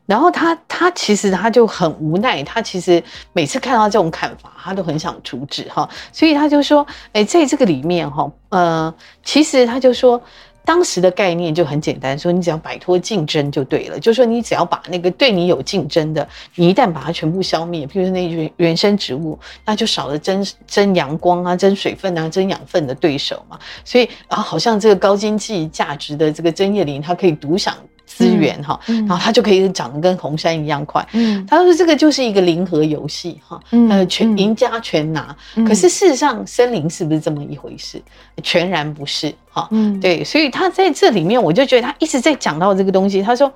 [0.09, 3.01] 然后他他其实他就很无奈，他其实
[3.33, 10.21] 每次看到这种砍伐，他都很想阻止哈，所以他就说，哎，在这个里面哈，呃，其实他就说。
[10.65, 23.59] 当时的概念就很简单，说你只要摆脱竞争就对了，就说你只要把那个对你有竞争的，你一旦把它全部消灭，譬如说那原原生植物，那就少了争争阳光啊、争水分啊、争养分的对手嘛。
[23.83, 27.75] 所以啊，好像这个高经济价值的这个针叶林，它可以独享
[28.19, 31.07] 资源哈，嗯然后它就可以长得跟红杉一样快。
[31.13, 35.37] 嗯他说这个就是一个零和游戏哈，嗯呃，全嗯赢家全拿。
[35.55, 38.03] 嗯可是事实上，森林是不是这么一回事？
[38.43, 39.69] 全然不是哈。
[39.71, 43.23] 嗯对，所以他在这里面，我就觉得他一直在讲到这个东西。
[43.23, 43.53] 他说，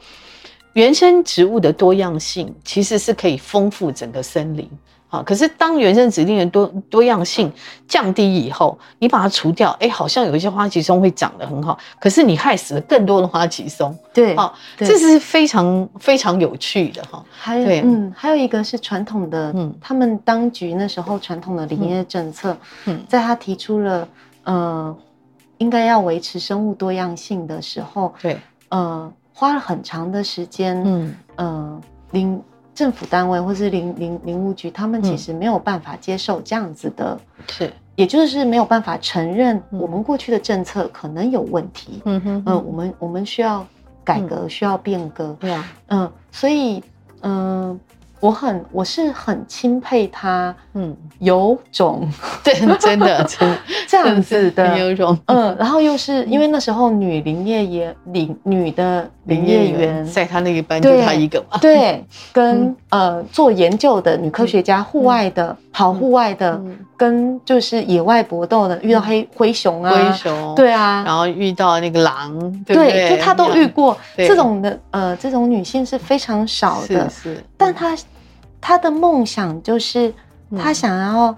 [0.75, 4.71] 原生植物的多样性其实是可以丰富整个森林。
[5.13, 7.53] 啊，可是当原生植物的多多样性
[7.87, 13.95] 降低以后，你把它除掉，哎，好像有一些花旗松会长得很好，可是你害死了更多的花旗松。
[14.15, 14.89] 对，好，对。
[14.89, 17.23] 这是非常非常有趣的哈。
[17.31, 17.83] 还有对。
[17.83, 19.75] 嗯，还有一个是传统的，嗯。
[19.83, 22.57] 他们当局那时候传统的林业政策，
[22.87, 23.05] 嗯。
[23.07, 24.09] 在他提出了
[24.45, 24.97] 呃
[25.59, 28.41] 应该要维持生物多样性的时候，对，
[28.71, 31.15] 呃花了很长的时间，嗯。
[31.37, 31.81] 呃
[32.13, 32.43] 林
[32.83, 35.05] 政府单位或是林林林务局，他们嗯。
[35.05, 37.17] 其实没有办法接受这样子的，
[37.49, 39.79] 是，也就是没有办法承认嗯。
[39.79, 43.65] 我们过去的政策可能有问题，嗯哼嗯、我们我们需要
[44.03, 46.83] 改革，需要变革，对啊，嗯，所以
[47.21, 47.79] 嗯，
[48.23, 52.09] 我很我是很钦佩他嗯，有种
[52.45, 53.29] 对，真的真的
[53.89, 55.19] 这样子的很有种。
[55.27, 60.05] 嗯，然后又是因为那时候女林业也林女的林业员。
[60.07, 62.77] 在他那个班就对他一个嘛，对，跟、嗯。
[62.91, 73.11] 呃做研究的女科学家，户外的、跑户外的，嗯跟就是野外搏斗的，遇到黑灰熊啊，灰熊，，对啊，然后遇到那个狼，对对，对？
[73.11, 77.97] 就他都遇过这种的，呃，这种女性是非常少的，是是，但她
[78.61, 80.15] 她的梦想就是
[80.51, 81.35] 嗯她想要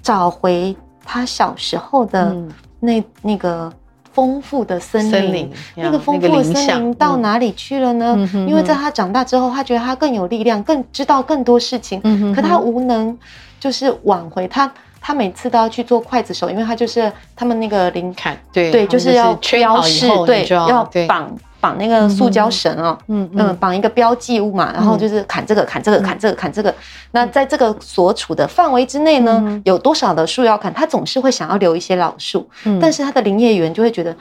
[0.00, 0.74] 找回
[1.04, 2.50] 她小时候的嗯
[2.80, 3.70] 那、那个
[4.14, 5.52] 丰富的森林。
[5.76, 7.18] 那个丰富的森林到？
[7.18, 8.16] 哪里去了呢？
[8.48, 12.00] 因为在他长大之后，他觉得他更有力量，更知道更多事情。
[12.04, 13.16] 嗯哼可他无能，
[13.60, 14.72] 就是挽回他。
[15.02, 26.74] 他每次都要去做刽子手，因为他就是他们那个林砍，对对，就是要圈标示对要，绑绑那个塑胶绳哦，嗯嗯，绑一个标记物嘛，然后就是砍这个，砍这个，砍这个，砍这个。
[27.12, 34.14] 那在这个所处的范围之内呢嗯，有多少的树要砍，他总是会想要留一些老树，嗯但是他的林业员就会觉得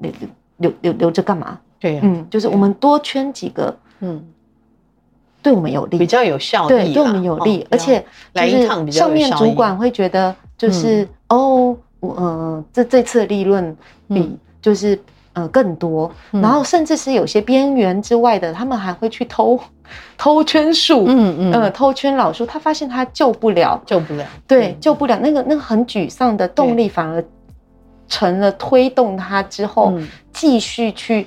[0.00, 1.58] 留留留留留着干嘛？
[1.80, 4.22] 对呀，嗯，就是我们多圈几个嗯，
[5.44, 13.76] 对我们有利，比较有效对，对我们有利哦，而且来就是上面主管会觉得就是哦，我呃，这这次的利润
[14.08, 14.38] 比嗯。
[14.62, 14.98] 就是
[15.34, 16.40] 呃更多，嗯。
[16.40, 19.60] 然后甚至是有些边缘之外的，他们还会去偷
[20.16, 21.52] 偷圈树，嗯嗯。
[21.52, 27.22] 呃，偷圈老树，他发现他救不了，救不了，对，救不了，那个那个很沮丧的动力反而
[28.08, 30.08] 成了推动他之后嗯。
[30.32, 31.26] 继续去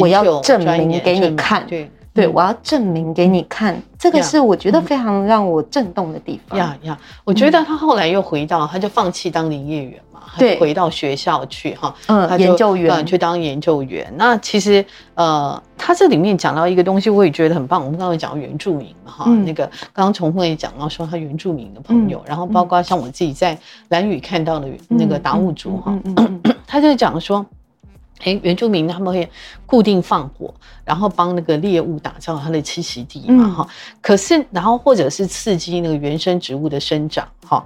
[0.00, 6.58] 我要证明给你看，对对我要证明给你看，这个是我觉得非常让我震动的地方。
[6.58, 14.12] 呀呀，我觉得他后来又回到，他就放弃当林业员嘛，对，回到学校去哈，嗯，研究员去当研究员。
[14.16, 17.84] 那其实呃，他这里面讲到一个东西，我也觉得很棒。
[17.84, 23.56] 我们刚刚讲原住民嘛哈，那个刚刚重凤也讲到说他原住民的朋友，然后包括像我自己在
[23.90, 25.96] 蓝宇看到的那个达悟族哈，
[26.66, 27.46] 他就讲说。
[28.24, 29.30] 哎，原住民他们会
[29.64, 30.52] 固定放火，
[30.84, 33.68] 然后帮那个猎物打造它的栖息地嘛，哈。
[34.00, 37.64] 可是，然后或者是刺激那个原生植物的生长，哈。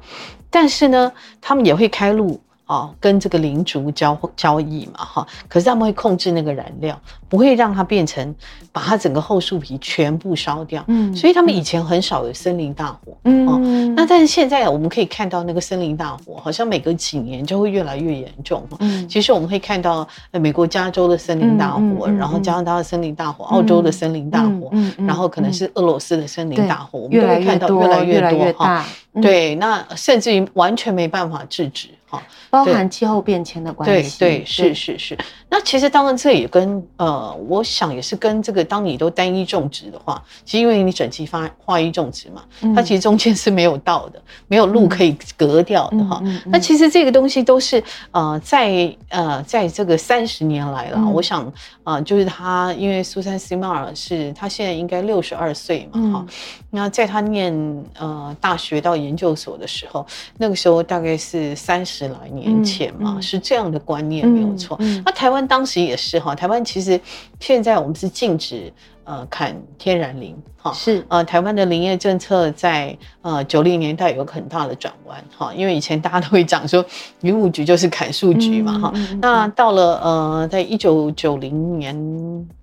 [0.51, 2.41] 但是呢，他们也会开路。
[2.73, 6.99] 哦，跟这个灵竹交交易嘛，哈，可是他们会控制那个燃料，
[7.29, 8.35] 不会让它变成
[8.73, 10.83] 把它整个厚树皮全部烧掉。
[10.87, 13.15] 嗯，所以他们以前很少有森林大火。
[13.25, 18.67] 嗯，那但是现在我们可以看到那个森林大火，好像每隔几年就会越来越严重。
[18.79, 27.87] 嗯，其实我们会看到美国加州的森林大火，然后加拿大的森林大火，澳洲的森林大火，然后可能是俄罗斯的森林大火，我们都会看到越
[28.21, 28.87] 来越多哈。
[29.21, 32.23] 对，那甚至于完全没办法制止哈。
[32.49, 35.19] 包含气候变迁的关系，对对是是是。
[35.49, 42.43] 那其实当然这也跟呃，我想也是跟这个，当你都单一种植的话，其实因为你整齐发化一种植嘛，
[42.75, 46.23] 它其实中间是没有道的，没有路可以隔掉的哈。
[46.47, 51.51] 那其实这个东西都是呃，在呃，在这个三十年来了，我想
[51.85, 56.27] 啊，就是他因为苏珊·西马尔是他现在应该六十二岁嘛哈。
[56.69, 57.55] 那在他念
[57.99, 60.05] 呃大学到研究所的时候，
[60.39, 61.93] 那个时候大概是三十。
[61.93, 64.79] 十来年前嘛，是这样的观念没有错。
[65.05, 66.99] 那台湾当时也是哈，台湾其实
[67.39, 68.73] 现在我们是禁止
[69.05, 76.83] 呃砍天然林哈，是呃台湾的林业政策在呃九零年代有个很大的转弯哈，因为以前大家都会讲说
[77.21, 81.95] 林务局就是砍树局嘛哈，那到了呃在一九九零年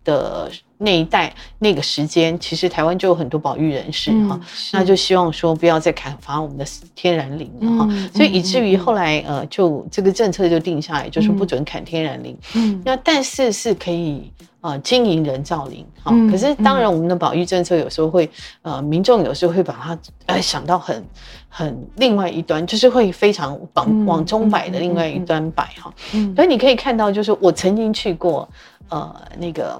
[0.04, 0.50] 的。
[0.82, 4.40] 那一代那个时间，其实台湾就有很多保育人士哈，
[4.72, 6.66] 那就希望说不要再砍伐我们的
[6.96, 12.38] 天然林了哈，所以以至于后来呃，就这个政策就定下来，就是不准砍天然林。
[12.56, 18.30] 嗯，那但是是可以呃经营人造林哈，可是当然我们的保育政策有时候会
[18.62, 21.06] 呃，民众有时候会把它呃想到很
[21.50, 25.94] 很另外一端，就是会非常往往中摆的另外一端摆哈。
[26.14, 28.48] 嗯，所以你可以看到，就是我曾经去过
[28.88, 29.78] 呃那个。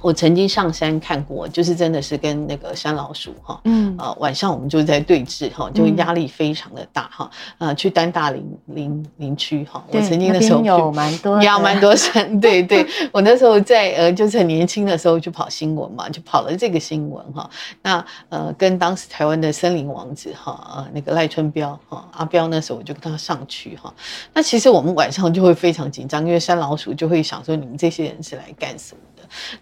[0.00, 17.48] 我曾经上山看过，就是真的是跟那个山老鼠哈，嗯，呃，晚上我们就在对峙哈，就压力非常的大哈，呃，去丹大林林林区哈，我曾经的时候有蛮多压蛮多山， 对对， 我那时候在呃，就是很年轻的时候就跑新闻嘛，就跑了这个新闻哈，
[17.82, 23.92] 那呃，跟当时台湾的森林王子哈，呃，那个赖春彪哈，阿彪那时候我就跟他上去哈，
[24.32, 29.00] 那其实我们晚上就会非常紧张，因为山老鼠就会想说你们这些人是来干什么？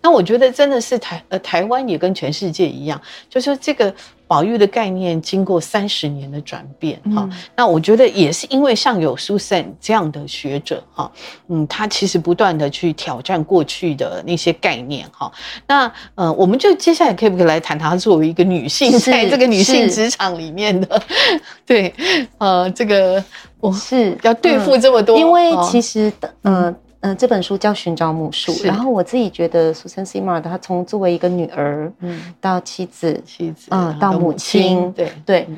[0.01, 3.95] 那我觉得真的是台呃台湾也跟全世界一样，就是这个
[4.29, 7.29] 保育的概念经过三十年的转变哈。
[7.55, 11.11] 那我觉得也是因为像有 Susan 这样的学者哈，
[11.49, 15.31] 嗯，他其实不断的去挑战过去的那些概念哈。
[15.67, 21.01] 那呃，我们就接下来可以不可以来谈她作为一个女性在这个女性职场里面的
[21.65, 21.95] 对
[22.39, 23.23] 呃这个
[23.61, 26.75] 我是要对付这么多，因为其实的嗯。
[27.07, 35.49] 嗯，这本书叫《寻找母树》，然后我自己觉得苏珊·西马尔她从作为一个女儿，嗯，到妻子，妻子，嗯，到母亲，对对，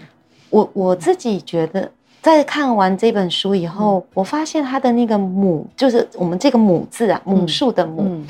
[0.51, 1.91] 我我自己觉得，
[2.21, 8.23] 在看完这本书以后，我发现她的那个母，就是我们这个母字啊，母树的母，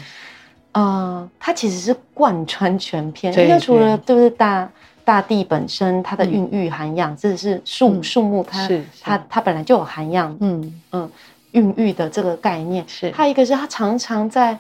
[0.72, 4.70] 呃，它其实是贯穿全篇，因为除了对不对大
[5.04, 8.68] 大地本身它的孕育涵养，这是树树木，它
[9.00, 11.10] 它它本来就有涵养，嗯嗯。
[11.52, 14.58] 孕育的这个概念是，他一个是他常常在，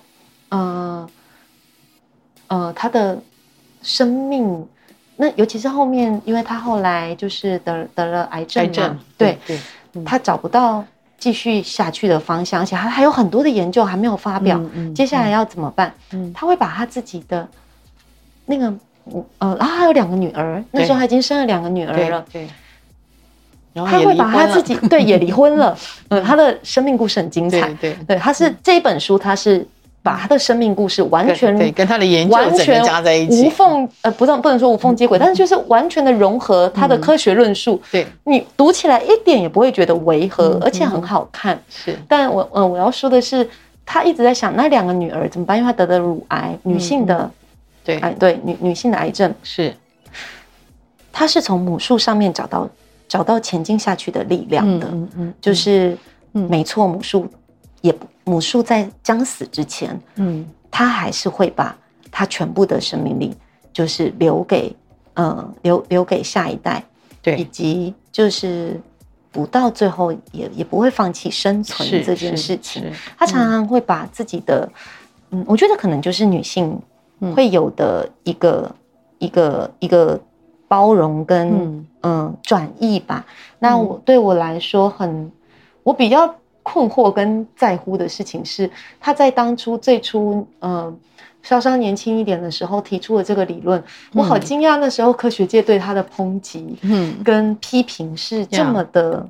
[0.48, 1.08] 呃，
[2.46, 3.18] 呃，他的
[3.82, 4.66] 生命，
[5.16, 9.58] 那尤其是后面，因为他后来就是得得了癌症嘛，对对，
[10.04, 10.84] 他找不到
[11.18, 14.60] 继续下去的方向，而且他还有很多的研究还没有发表，
[14.94, 15.92] 接下来要怎么办？
[16.34, 17.46] 他会把他自己的
[18.46, 18.74] 那个，
[19.38, 22.48] 呃，然后还有两个女儿，那时候他已经生了两个女儿了，对。
[23.86, 25.76] 他会把他自己对也离婚了，
[26.08, 29.66] 嗯，他的生命故事很精彩，对对，他是这一本书，他是
[30.02, 41.98] 把他的生命故事完全跟他的研究完全加在一起，无缝呃，不能不能说无缝接轨，但是就是完全的融合他的科学论述，对，你读起来一点也不会觉得违和，而且很好看，是。
[42.08, 43.46] 但我嗯，我要说的是，
[43.84, 47.30] 他一直在想那两个女儿怎么办，因为他得的乳癌，女性的，
[47.84, 49.74] 对，哎对，女女性的癌症是，
[51.12, 52.68] 他是从母树上面找到。
[53.08, 55.96] 找到前进下去的力量的，嗯嗯，就是
[56.32, 57.26] 没错，母树
[57.80, 57.92] 也
[58.24, 61.76] 母树在将死之前，嗯，他还是会把。
[62.10, 63.36] 他全部的生命力
[63.70, 64.74] 就是留给
[65.12, 66.82] 呃留留给下一代，
[67.20, 67.36] 对。
[67.36, 68.80] 以，及就是
[69.30, 72.82] 不到最后也也不会放弃生存这件事情。
[72.82, 74.68] 是他常常会把自己的，
[75.30, 76.80] 嗯，我觉得可能就是女性
[77.20, 77.32] 嗯。
[77.34, 78.74] 会有的一个、
[79.18, 80.18] 一个一个
[80.68, 83.24] 包容跟嗯嗯转移吧。
[83.58, 85.32] 那我对我来说很，
[85.82, 90.96] 我比较困惑跟在乎的事情是，他在当初最初嗯。
[91.40, 94.76] 稍稍年轻一点的时候提出了这个理论，我好嗯惊讶。
[94.76, 99.26] 那时候科学界对他的抨击嗯，跟批评是这么的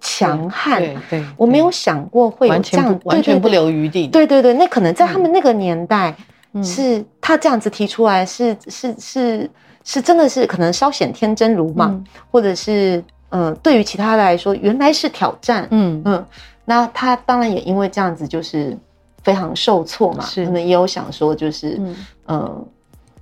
[0.00, 3.48] 强悍，对对，我没有想过会有完这样完全不。
[3.48, 6.16] 留余地，对对对对，那可能在他们那个年代，
[6.54, 9.50] 嗯是他这样子提出来是，是是
[9.84, 12.04] 是真的是可能稍显天真如莽，嗯。
[12.30, 15.66] 或者是呃，对于其他来说原来是挑战。
[15.70, 16.00] 嗯。
[16.04, 16.24] 嗯，
[16.64, 18.76] 那他当然也因为这样子就是
[19.22, 20.44] 非常受挫嘛，是。
[20.44, 21.96] 可能也有想说就是、嗯。
[22.26, 22.64] 呃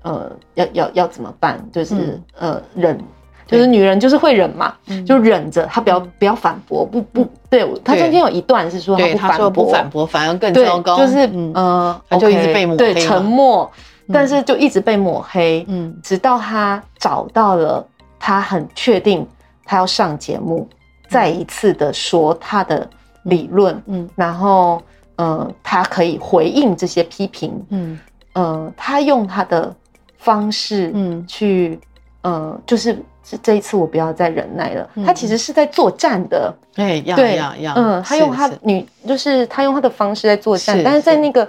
[0.02, 2.22] 呃要要要怎么办，就是、嗯。
[2.38, 2.98] 呃忍。
[3.46, 5.04] 就是女人就是会忍嘛，嗯。
[5.04, 12.00] 就忍着，她不要不要反驳，不不，对她中间有一段是说她，不反驳不驳，反驳反而更糟糕，就是嗯。
[12.20, 13.68] 就一直被抹对沉默，
[14.12, 15.96] 但是就一直被抹黑，嗯。
[16.02, 17.86] 直到他找到了
[18.18, 19.26] 他很确定
[19.64, 20.68] 他要上节目，
[21.08, 22.88] 再一次的说他的
[23.24, 24.08] 理论，嗯。
[24.14, 24.82] 然后
[25.16, 27.98] 呃，他可以回应这些批评，嗯。
[28.32, 29.74] 呃，他用他的
[30.18, 31.26] 方式嗯。
[31.26, 31.78] 去
[32.22, 35.04] 呃，就是这这一次我不要再忍耐了，嗯。
[35.04, 36.54] 他其实是在作战的。
[36.74, 41.46] 对，要对要要，嗯，他用他女，就是他用他的方式在作战，是但是在那个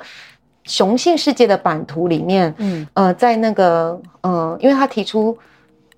[0.64, 2.88] 雄性世界的版图里面，嗯。
[2.94, 5.38] 呃，在那个呃，因为他提出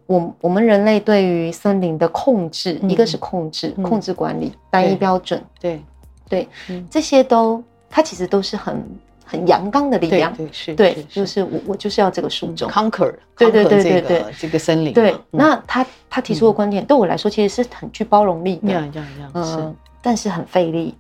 [0.06, 2.90] 我我们人类对于森林的控制，嗯。
[2.90, 3.84] 一个是控制、嗯。
[3.84, 5.82] 控制管理、单一标准，对。
[6.30, 6.88] 对，嗯。
[6.90, 8.84] 这些都它其实都是很
[9.26, 11.34] 很阳刚的力量，对是，对，就是。
[11.34, 12.70] 是我我就是要这个树种。
[12.70, 15.20] conquer，对对对对对个这个森林，对，嗯。
[15.32, 19.74] 那他他提出的观点对我来说其实是很具包容力的，要要要嗯是，
[20.04, 20.94] 但是很费力，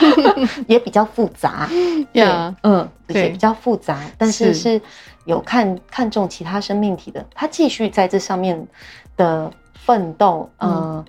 [0.68, 1.66] 也比较复杂。
[2.12, 2.22] 对，
[2.62, 3.22] 嗯，对。
[3.22, 4.74] 也比较复杂，但是是。
[4.74, 4.80] 是
[5.24, 8.68] 有看看重其他生命体的，他继续在这上面
[9.16, 10.70] 的奋斗，嗯。
[10.70, 11.04] 呃，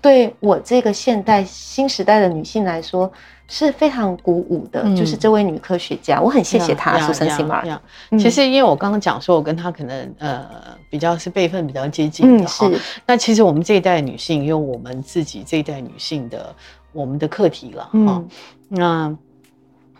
[0.00, 3.10] 对我这个现代新时代的女性来说
[3.48, 4.82] 是非常鼓舞的。
[4.84, 4.94] 嗯。
[4.94, 7.82] 就是这位女科学家，我很谢谢她，苏珊呀 s i m a r 呀。
[8.12, 8.18] 嗯。
[8.20, 10.46] 其实因为我刚刚讲说，我跟她可能呃
[10.90, 12.68] 比较是辈分比较接近的嗯，哈。
[12.70, 16.54] 是，那其实我们这一代女性有我们自己这一代女性的
[16.92, 17.90] 我们的课题了哈。
[17.92, 18.28] 嗯
[18.70, 19.16] 那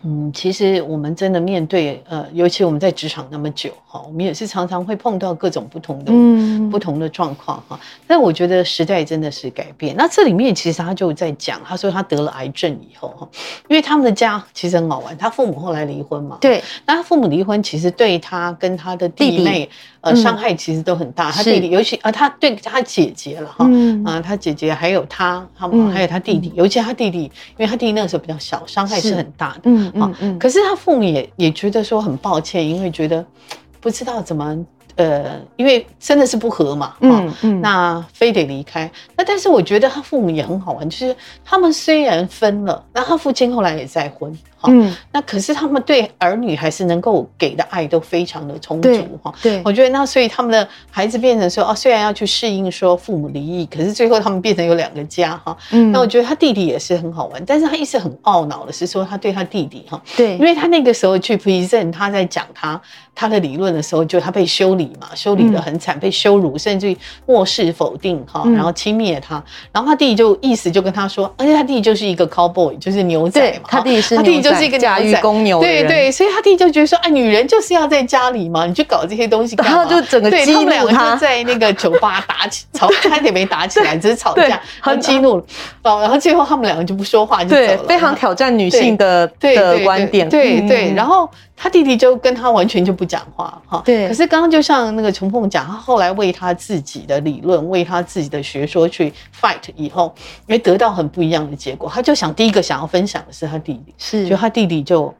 [0.03, 7.77] 嗯，其实我们真的面对呃，尤其我们在职场那么久哈，我们也是常常会碰到各种不同的嗯不同的状况哈。
[8.07, 9.93] 但我觉得时代真的是改变。
[9.97, 13.27] 那这里面其实他就在讲，他说他得了癌症以后哈，
[13.67, 16.37] 因为他们的家其实很好玩，他父母后来离婚嘛，。
[16.39, 19.69] 对，那他父母离婚，其实对他跟他的弟妹
[19.99, 21.29] 呃嗯伤害其实都很大。
[21.29, 29.61] 他弟弟，尤其啊，他对他姐姐了哈，嗯啊，他姐姐还有他，他嗯们还有他弟弟，尤其他弟弟，因为他弟弟那个时候比较小，伤害是是很大的。
[29.65, 33.25] 嗯好嗯嗯，可是他父母也也觉得说很抱歉，因为觉得
[33.79, 34.57] 不知道怎么
[34.95, 37.25] 呃，因为真的是不和嘛，嗯。
[37.25, 41.15] 嗯嗯，那非得离开，那但是我觉得他父母也很好玩，就是
[41.45, 44.95] 他们虽然分了，那他父亲后来也再婚，哈、嗯。
[45.11, 49.33] 那可是他们对儿女还是能够给的爱都非常的充足哈。
[49.41, 49.61] 对。
[49.65, 55.55] 我觉得那所以他们的孩子变成说哦，虽然要去适应说父母离异，可是最后他们变成有两个家哈。
[55.71, 55.91] 嗯。
[55.91, 62.79] 那我觉得他弟弟也是很好玩，但是他一直很懊恼的是说他对他弟弟哈，对，因为他那个时候去 present 他在讲他
[63.15, 68.53] 他的理论的时候，就他被修理嘛，修理的很惨，被羞辱，甚至于漠视否定哈，嗯。
[68.53, 79.75] 然后轻蔑他，然后他弟弟就意思就跟他说，而且他弟弟就是一个 cowboy，就是牛仔嘛，他弟弟是他弟弟牛仔就是一个驾驭牛仔公牛对对，所以他弟弟就觉得说，哎，女人就是要在家里嘛，你去搞这些东西干嘛？
[79.75, 85.43] 然后就整个激怒对他们两个就在那个酒吧打起吵，差点没打起来，只是吵架，很很激怒了，
[85.83, 93.81] 哦，然后最后他们两个就不说话就走了，非常挑战女性的的对对观点，对对，嗯然后他弟弟就跟他完全就不讲话哈。
[93.85, 100.13] 对可是刚刚就像那个琼凤讲，他后来为他自己的理论、为他自己的学说去 fight 以后，
[100.47, 101.91] 因为得到很不一样的结果。
[101.93, 105.13] 他就想第一个想要分享的是他弟弟，是就他弟弟就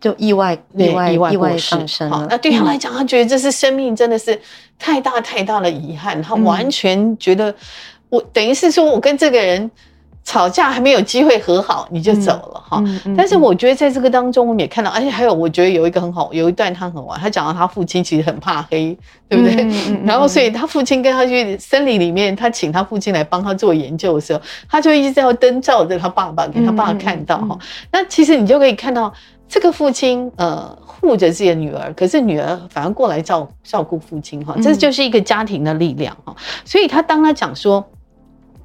[0.00, 4.40] 就意外意外意外上升了，好那对他嗯来讲，他觉得这是生命真的是
[4.78, 6.44] 太大太大的遗憾，他嗯。
[6.44, 7.54] 完全觉得
[8.08, 9.70] 我等于是说我跟这个人
[10.22, 12.82] 吵架还没有机会和好，你就走了哈。
[13.16, 18.96] 但是嗯我觉得在这个当中，我们也看到，而且还有我觉得有一个很好，有一段他很玩，他讲到他父亲其实很怕黑，
[19.28, 19.66] 对不对？
[20.04, 27.58] 然后所以他父亲跟他去森林里面，他请他父亲来帮他做研究的时候，他就一直要灯照着他爸爸，给他爸爸看到哈。
[27.90, 29.12] 那其实你就可以看到。
[29.52, 36.32] 这个父亲呃护着自己的女儿，可是女儿反而过来照照顾父亲哈，这就是一个家庭的力量哈。
[36.64, 37.84] 所以他当他讲说。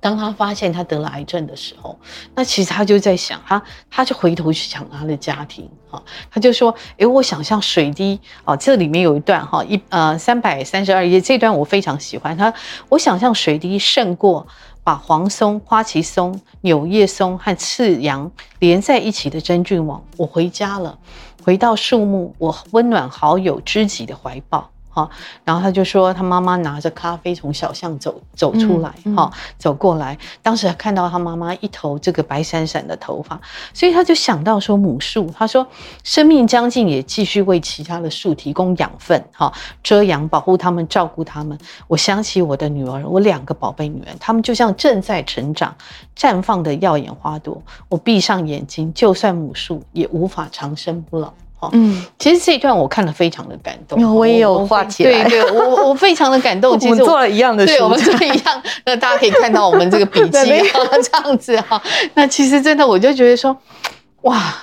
[0.06, 1.98] 当他发现他得了癌症的时候，
[2.36, 6.00] 那其实他就在想，他他就回头去想他的家庭，哈，
[6.30, 12.54] 他就说，诶，我想象水滴，哦，这里面有一段哈，一呃三百三十二页这段我非常喜欢，他
[12.88, 14.46] 我想象水滴胜过
[14.84, 20.04] 把黄松、花旗松、柳叶松和赤杨连在一起的真菌网。
[20.18, 21.00] 我回家了，
[21.44, 24.70] 回到树木，我温暖好友知己的怀抱。
[24.96, 25.10] 哈，
[25.44, 30.18] 然后他就说，他妈妈拿着咖啡从小巷走走出来，哈，走过来。
[30.42, 33.38] 当时看到他妈妈一头这个白闪闪的头发，
[33.74, 35.68] 所以他就想到说，母树，他说，
[36.06, 39.52] 生命将近，也继续为其他的树提供养分，哈，
[39.84, 41.58] 遮阳，保护他们，照顾他们。
[41.88, 45.76] 我想起我的女儿，我两个宝贝女儿，她们就像正在成长、
[46.18, 47.62] 绽放的耀眼花朵。
[47.90, 51.34] 我闭上眼睛，就算母树也无法长生不老。
[51.72, 55.24] 嗯，其实这一段我看了非常的感动，我也有画起来。
[55.24, 56.78] 对对，我我非常的感动。
[56.80, 58.62] 其实做了一样的，对，我们做一样。
[58.86, 60.30] 那大家可以看到我们这个笔记
[61.04, 61.82] 这样子哈。
[62.14, 63.56] 那其实真的，我就觉得说，
[64.22, 64.56] 哇。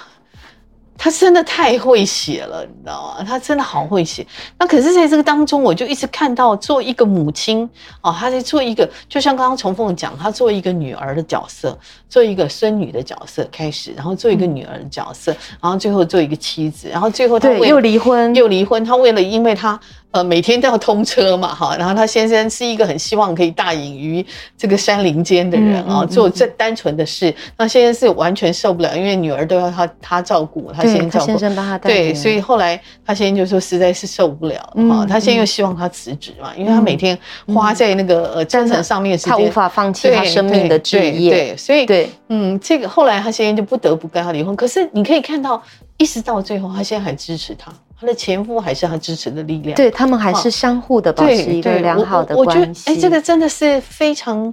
[1.02, 3.24] 他真的太会写了，你知道吗？
[3.24, 4.24] 他真的好会写。
[4.56, 7.68] 那可是在这个当中，我就一直看到做一个母亲
[8.02, 11.76] 哦，他在做一个，就像刚刚重凤讲，他做一个女儿的角色，
[12.08, 18.84] 做一个孙女的角色开始，然后做一个女儿的角色，然后最后做一个妻子，然后最后他又离婚，又离婚。
[18.84, 19.80] 他为了，因为他。
[20.12, 24.24] 呃，每天都要通车嘛，哈，然后他先生是一个很希望可以大隐于
[24.56, 27.34] 这个山林间的人啊，做这单纯的事。
[27.56, 31.88] 那先生是完全受不了，因为女儿都要他他照顾，他先照顾，先生帮他带。
[31.88, 34.60] 对，所以后来他先生就说实在是受不了，
[34.90, 44.54] 哈，他现在又希望他辞职嘛，因为他每天花在那个呃战场上面时间，他无法放弃他生命的职业，对，所以对，嗯，这个后来他先生就不得不跟他离婚。
[44.54, 45.62] 可是你可以看到，
[45.96, 47.72] 一直到最后，他现在还支持他。
[48.02, 52.90] 他的前夫还是他支持的力量，对他们还是相互的保持一个良好的关系。
[52.90, 54.52] 哎，这个真的是非常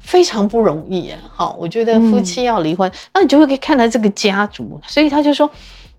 [0.00, 1.18] 非常不容易啊！
[1.32, 4.80] 好，我觉得夫妻要离婚，那你就会可以看到这个家族。
[4.88, 5.48] 所以他就说，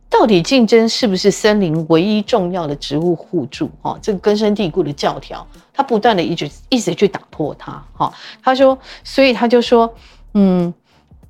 [0.09, 3.71] 到底竞争是不是森林唯一重要的植物互助？
[3.81, 7.81] 哈，这个根深蒂固的教条，他不断的一直一直去打破它。
[7.93, 8.13] 哈，
[8.43, 9.89] 他说，所以他就说，
[10.33, 10.73] 嗯。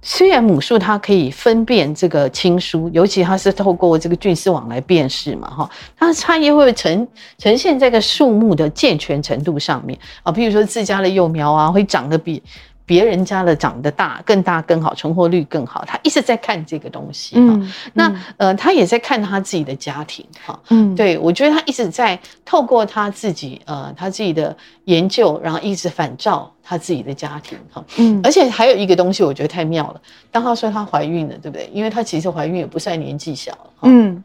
[0.02, 12.42] 虽然母树它可以分辨这个亲疏，尤其它是透过这个菌丝网来辨识嘛，哈，它的差异会呈呈现在个树木的健全程度上面啊，比如说自家的幼苗啊，会长得比。
[12.92, 15.86] 别人家的长得大更大更好，存活率更好。
[15.88, 17.58] 他一直在看这个东西哈。
[17.94, 20.60] 那呃，他也在看他自己的家庭哈。
[20.72, 27.82] 嗯，对我觉得他一直在透过他自己呃他自己的研究，然后一直反照他自己的家庭哈。
[27.96, 30.02] 嗯，而且还有一个东西，我觉得太妙了。
[30.30, 31.70] 当他说她怀孕了，对不对？
[31.74, 33.70] 因为她其实怀孕也不算年纪小了。
[33.84, 34.22] 嗯。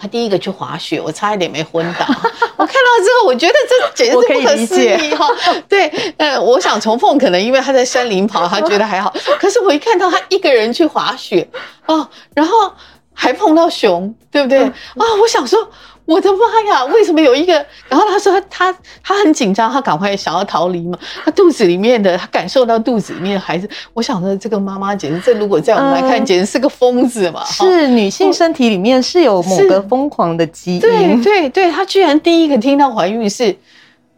[0.00, 2.06] 他第一个去滑雪，我差一点没昏倒。
[2.56, 5.28] 我看到之后，我觉得这简直是不可思议哈。
[5.68, 9.14] 对，呃，我想重凤可能因为他在山林跑，他觉得还好。
[9.38, 11.46] 可是我一看到他一个人去滑雪
[11.86, 12.72] 哦，然后
[13.12, 14.72] 还碰到熊，对不对啊？
[15.20, 15.70] 我想说。
[16.10, 16.38] 我的妈
[16.68, 16.84] 呀！
[16.86, 17.54] 为什么有一个？
[17.88, 20.98] 然后他说他他很紧张，他赶快想要逃离嘛。
[21.24, 23.70] 他肚子里面的，他感受到肚子里面的孩子。
[23.94, 27.44] 我想着，这个妈妈简直，这如果在我们来看，简直是个疯子嘛。
[27.44, 30.80] 是女性身体里面是有某个疯狂的基因。
[30.80, 33.56] 对对对，她居然第一个听到怀孕是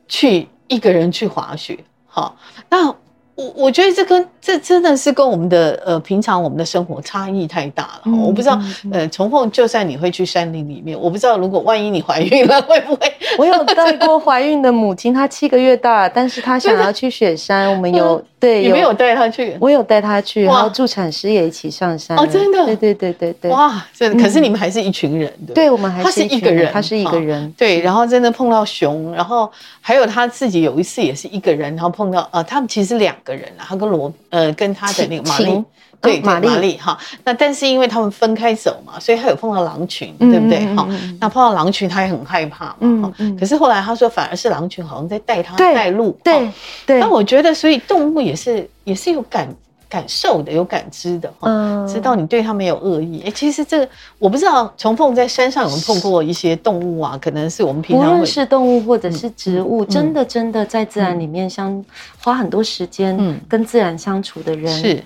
[0.09, 1.79] 去一个人去滑雪。
[2.07, 2.35] 好，
[2.71, 2.95] 那。
[3.35, 8.13] 我我觉得这跟这真的是跟我们的呃平常我们的生活差异太大了。
[8.23, 8.61] 我不知道
[8.93, 13.13] 呃，从凤就算你会去山林里面，我不知道如果万一你怀孕了会不会？
[13.39, 19.57] 我有带过怀孕的母亲，她七个月大，但是她想要去雪山，我们有对有没有带她去？
[19.59, 22.19] 我有带她去，然后助产师也一起上山。
[22.19, 22.67] 哦，真的？
[22.67, 23.51] 对对对对对。
[23.51, 25.55] 哇，这可是你们还是一群人的。
[25.55, 27.51] 对，我们还是一个人，他是一个人。
[27.57, 34.13] 对，然后真的碰到熊，然后还有他自己有一次也是一个人，然后碰到呃，他们其实两个人啊，他跟罗。
[34.31, 35.65] 呃，跟他的那个玛丽，
[36.01, 40.65] 对玛丽哈，那但是因为他们分开走嘛，所以他有碰到狼群，对不对？
[40.75, 40.89] 哈，
[41.21, 43.13] 那碰到狼群他也很害怕嘛。
[43.19, 46.19] 嗯可是后来他说，反而是狼群好像在带他带路。
[46.25, 46.51] 对
[46.87, 46.99] 对。
[47.01, 49.49] 那我觉得，所以动物也是也是有感。
[49.93, 53.23] 感受的有感知的嗯，知道你对他没有恶意。
[53.27, 53.87] 哎，其实这
[54.19, 61.85] 我不知道，重凤在山上有碰过一些动物啊，可能是我们平常无论是动物或者是植物，真的真的在自然里面相
[62.25, 65.05] 花很多时间跟自然相处的人，是。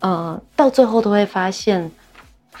[0.00, 1.90] 呃，到最后都会发现，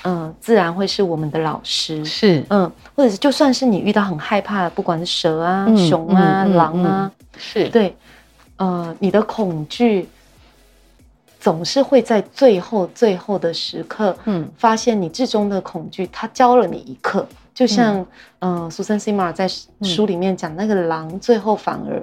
[0.04, 2.44] 嗯，自然会是我们的老师，是。
[2.50, 7.66] 嗯，或者是就算是你遇到很害怕的，不管是蛇啊、熊啊、狼啊，是。
[7.70, 7.96] 对，
[8.58, 10.06] 呃，你的恐惧。
[11.42, 14.48] 总是会在最后最后的时刻，嗯。
[14.56, 17.26] 发现你至终的恐惧，它教了你一课。
[17.52, 17.98] 就像，
[18.38, 19.48] 嗯、呃，苏珊·西马尔在
[19.82, 22.00] 书里面讲，那个狼最后反而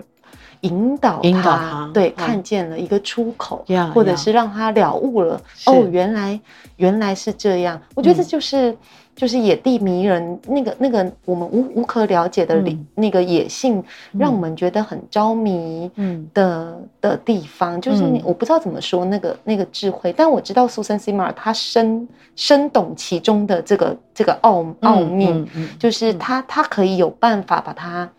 [0.62, 2.14] 引导引导他，对，嗯。
[2.18, 6.40] 看见了一个出口，呀或者是让他了悟了，哦，原来
[6.78, 7.82] 原来是这样。
[7.96, 8.28] 我觉得这嗯。
[8.30, 8.78] 就是、
[9.16, 12.88] 就是野地迷人那个那个我们无无可了解的理、嗯。
[12.96, 13.84] 那个野性，
[14.18, 15.90] 让嗯我们觉得很着迷。
[15.96, 16.30] 嗯。
[16.34, 25.46] 的的地方，就是我不知道怎么说那个那个智慧，但我知道苏珊·西马尔她深深懂其中的这个这个奥奥秘，
[25.78, 28.10] 就是她她可以有办法把它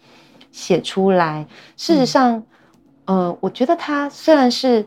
[0.53, 1.47] 写出来。
[1.77, 2.43] 事实上，
[3.05, 4.85] 呃，我觉得他虽然是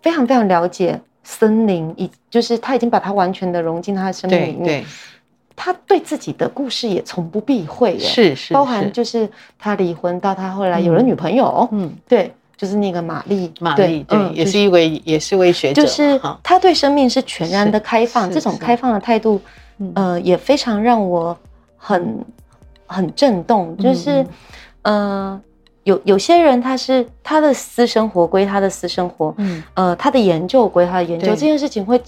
[0.00, 4.86] 非常非常了解森林，以就是他已经把它完全的融进他的生命里面，对对。
[5.54, 9.28] 他对自己的故事也从不避讳耶，是是包含就是
[9.58, 11.06] 他离婚到他后来有了嗯。
[11.06, 11.92] 女朋友，嗯。
[12.08, 15.82] 对，就是那个玛丽，玛丽对也是也一位也是一位学者。
[15.82, 19.40] 就是他对生命是全然的开放，这种开放的态度，
[19.76, 19.92] 嗯。
[19.94, 21.36] 呃，也非常让我
[21.76, 22.24] 很
[22.86, 23.76] 很震动。
[23.76, 24.26] 就是，
[24.82, 25.40] 呃，
[25.84, 32.00] 有有些人他是他的私生活归他的私生活，嗯呃，他的研究归他的研究，这件事情会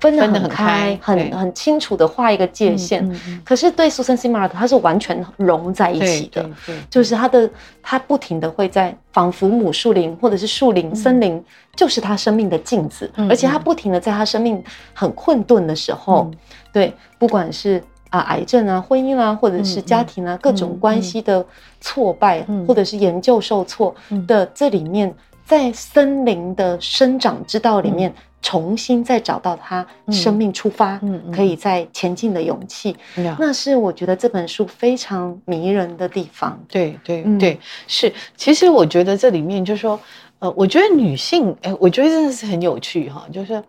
[0.00, 3.04] 分得很很开开，很很清楚的画一个界限。
[3.06, 6.50] 嗯嗯嗯可是对苏珊·西马尔，他是完全融在一起的。
[6.90, 7.48] 就是他的，
[7.82, 11.42] 他不停的会在仿佛母树林或者是树林、森林，
[11.76, 14.62] 就是他生命的镜子，嗯而且他不停的在他生命
[14.92, 16.38] 很困顿的时候，嗯
[16.72, 17.82] 对，不管是
[18.14, 21.44] 啊癌症啊、婚姻啊，或者是家庭啊、各种关系的
[21.80, 22.64] 挫败，嗯。
[22.66, 24.26] 或者是研究受挫嗯。
[24.26, 25.12] 的这里面，
[25.44, 28.14] 在森林的生长之道里面。
[28.46, 31.32] 重新再找到他生命出发，嗯嗯。
[31.32, 36.62] 可以再前进的勇气，呀那是我觉得这本书非常迷人的地方。
[36.68, 37.38] 对对嗯。
[37.38, 37.58] 对，
[37.88, 38.12] 是。
[38.36, 39.98] 其实我觉得这里面就是说，
[40.40, 43.62] 呃，我觉得女性，哎，我觉得真的是很有趣哈，就是，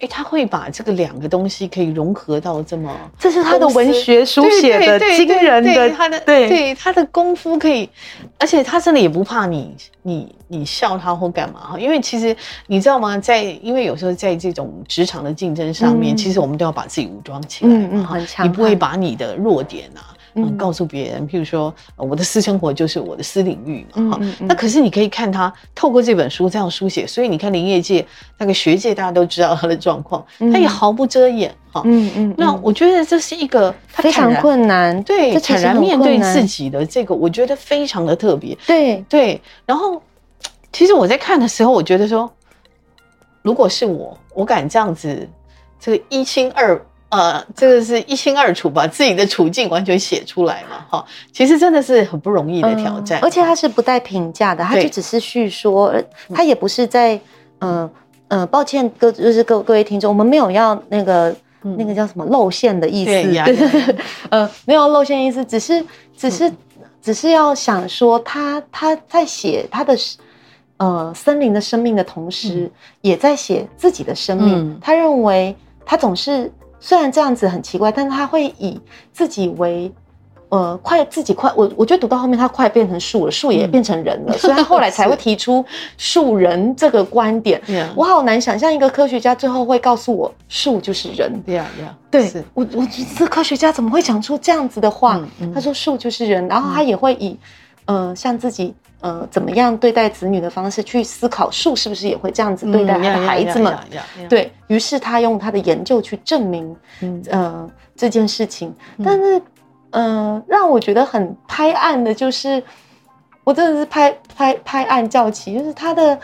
[0.00, 7.88] 哎，他会把这个两个东西可以融合到这么，这是他的文学书写的惊人的，他的对对他的功夫可以，
[8.38, 12.34] 而且他真的也不怕你你你笑他或干嘛哈，因为其实
[12.66, 20.16] 你知道吗，在因为有时候在这种职场的竞争上面，嗯其实我们都要把自己武装起来嗯嗯很强你不会把你的弱点啊。
[20.34, 28.06] 嗯，嗯告诉别人，譬如说，呃我的私生活就是我的私领域嘛，哈、嗯嗯嗯那可是你可以看他透过这本书这样书写，所以你看林业界
[28.38, 31.82] 那个学界大家都知道他的状况，他也嗯毫不遮掩哈。
[31.84, 38.56] 嗯嗯，嗯那我觉得这是一个他非常坦然困难，对，坦然面对自，己的这个，我觉得非常的特别。
[38.66, 40.02] 对，对，然后
[40.72, 42.30] 其实我在看的时候，我觉得说，
[43.42, 45.28] 如果是我，我敢这样子，
[45.80, 46.80] 这个一清二。
[47.10, 55.92] 呃，这个是一清二楚，把自己的处境完全写出来嘛，哈，其实真的是很不容易的挑战，嗯而且他是不带评价的，他就只是叙说，
[56.34, 57.20] 他也不是在，
[57.58, 57.90] 呃
[58.28, 61.30] 呃，抱歉各就是各各位听众，我们没有要那个。
[61.62, 63.10] 嗯那个叫什么露馅的意思？
[63.10, 63.46] 对呀
[64.30, 65.84] 呃，没有露馅意思，只是
[66.16, 66.56] 只是、嗯
[67.02, 69.94] 只是要想说他他在写他的
[70.78, 72.70] 呃森林的生命的同时，
[73.02, 74.54] 也在写自己的生命。
[74.56, 75.54] 嗯他认为
[75.84, 76.50] 他总是
[76.80, 78.80] 虽然这样子很奇怪，但是他会以
[79.12, 79.92] 自己为。
[80.52, 85.64] 呃，快自己快，我我觉得读到后面，他快变成树了，树也嗯变成人了， 所以他后来才会提出
[85.96, 87.62] 树人这个观点。
[87.94, 91.32] 我好难想象一个科学家最后会告诉我，树就是人。
[91.46, 95.18] 呀呀，对是我，我觉得这科学家怎么会讲出这样子的话？
[95.18, 97.38] 嗯嗯他说树就是人，然后他也会以，
[97.84, 103.76] 呃，像自己呃怎么样对待子女的方式去思考，树是不是也会这样子对待他的孩子们？
[104.28, 108.74] 对于是，他用他的研究去证明，嗯呃，这件事情。
[109.04, 109.42] 但是，
[109.90, 112.62] 呃，让我觉得很拍案的，就是
[113.44, 116.18] 我真的是拍拍拍案叫起，就是他的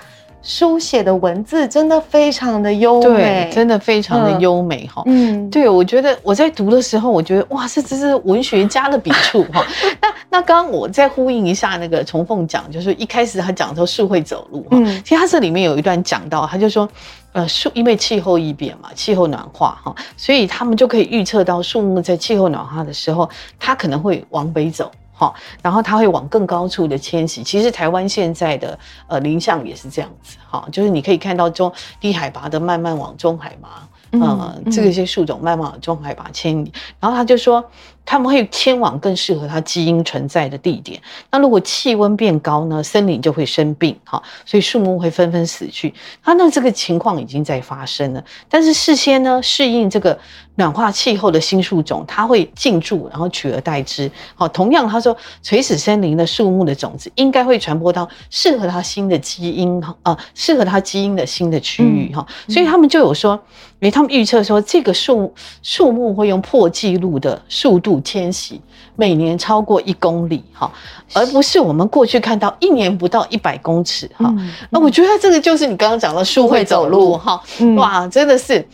[0.47, 5.03] 书写的文字真的非常的优对美，，真的非常的嗯优美哈。
[5.07, 9.67] 嗯，对，我觉得我在读的时候，我觉得哇，这这是文学家的笔触哈。
[10.01, 16.89] 那那刚刚我再呼应一下那个重凤讲，就是一开始他讲说树会走路哈，嗯其实他这里面有一段讲到，他就说，
[17.33, 23.29] 呃，树因为气候异变嘛，气候暖化哈，所以他们就可以预测到树木在气候暖化的时候，
[23.59, 24.93] 它可能会往北走。
[25.19, 27.43] 哈，然后它会往更高处的迁徙。
[27.43, 33.89] 其实台湾现在的呃林相也是这样子，哈，就是你可以看到中低海拔的慢慢往中海拔，
[34.21, 36.71] 呃，嗯这个些树种慢慢往中海拔迁移。
[37.01, 37.65] 然后他就说，
[38.07, 40.99] 他们会迁往更适合它基因存在的地点。
[41.31, 45.93] 那如果气温变高呢，森林就会生病，哈，所以树木会纷纷死去。
[46.23, 50.17] 它那这个情况已经在发生了，但是事先呢，适应这个
[50.55, 54.11] 暖化气候的新树种，它会进驻，然后取而代之。
[54.37, 63.39] 好，同样他说，垂死森林的树木的种子应该会传播到适合它新的基因，哈，啊，适合它基因的新的区域，哈，所以他们就有说。
[63.79, 65.31] 因为他们预测说，这个树
[65.63, 68.61] 树木会用破纪录的速度迁徙，
[68.95, 70.71] 每年超过一公里，哈，
[71.13, 74.33] 而不是我们过去看到一年不到一百公尺，哈。
[74.71, 77.41] 那我觉得这个就是你刚刚讲的树会走路，哈，
[77.77, 78.67] 哇，真的是。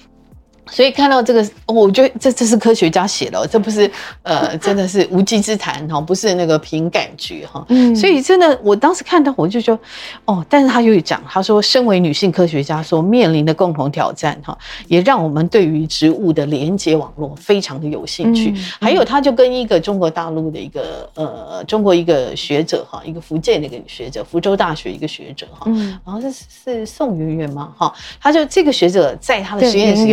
[0.71, 3.91] 所以看到这个，我觉得这这是科学家写的，这不是
[4.23, 7.65] 呃，真的是无稽之谈哈，不是那个凭感觉哈。
[7.69, 7.95] 嗯。
[7.97, 9.79] 所以真的，我当时看到我就说，
[10.25, 14.57] 哦，但是他又讲，他说，身为女性科学家，所面临的共同挑战哈，
[14.87, 18.55] 也让我们对于植物的连接网络非常的有兴趣。
[18.81, 26.33] 还有，他就跟一个中国大陆的一个呃，中国一个学者哈，一个福建的一个学者，福州大学一个学者哈，嗯，然后是
[26.65, 30.13] 是宋媛媛嘛哈，他就这个学者在他的实验室。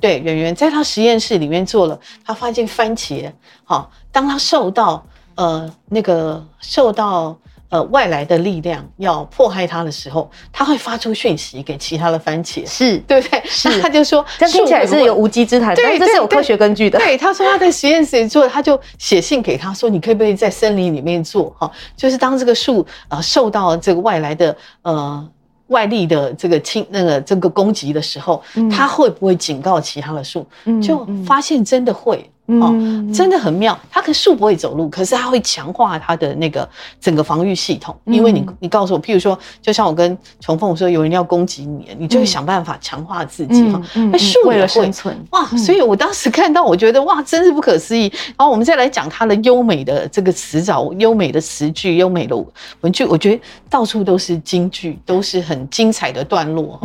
[0.00, 3.32] 对，圆圆在他实验室里面做了，他发现番茄，
[3.64, 7.36] 好，当他受到呃那个受到
[7.68, 13.42] 呃外来的力量要迫害他的时候，他会发出讯息给其他的番茄，是对不对？
[13.44, 16.96] 是，他就说， 这听起来是有无稽之谈，对，这是有科学根据的。
[16.98, 21.52] 对，他说他在实验室里做，他就写信给他说，你可以不可以在森林里面做？
[21.58, 25.28] 哈，就是当这个树呃受到这个外来的呃。
[25.68, 30.46] 外力的这个侵那个这个攻击的时候，它会不会警告其他的树？
[30.82, 32.28] 就发现真的会。
[32.48, 32.74] 哦，
[33.12, 33.78] 真的很妙。
[33.90, 36.66] 它可树不会走路，可是它会强化它的那个
[36.98, 37.94] 整个防御系统。
[38.06, 43.78] 因为你，你告诉我，譬如说，就像我跟重凤说，有人要攻击你，你就会想办法强化自己哈。
[44.10, 48.10] 那树为了生存哇，所以我当时看到，我觉得哇，真是不可思议。
[48.28, 52.34] 然后我们再来讲它的优美的这个词藻、优美的词句、优美的
[52.80, 56.80] 文句，我觉得到处都是金句，都是很精彩的段落。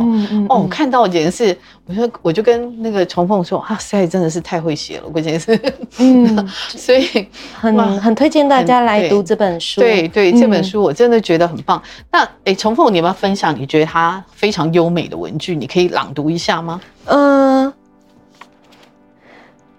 [0.50, 1.56] 哦，我看到简直是，
[1.86, 5.53] 我说我就跟那个重凤说，啊，塞真的是太会写了，我简直是。
[5.98, 7.26] 嗯， 所以
[7.58, 9.80] 很很推荐大家来读这本书。
[9.80, 11.82] 对对，这本书我真的觉得很棒。
[12.10, 13.54] 那哎，重凤，你要不要分享？
[13.58, 16.80] 你觉得它非常优美的文句，你可以朗读一下吗？
[17.06, 17.72] 呃，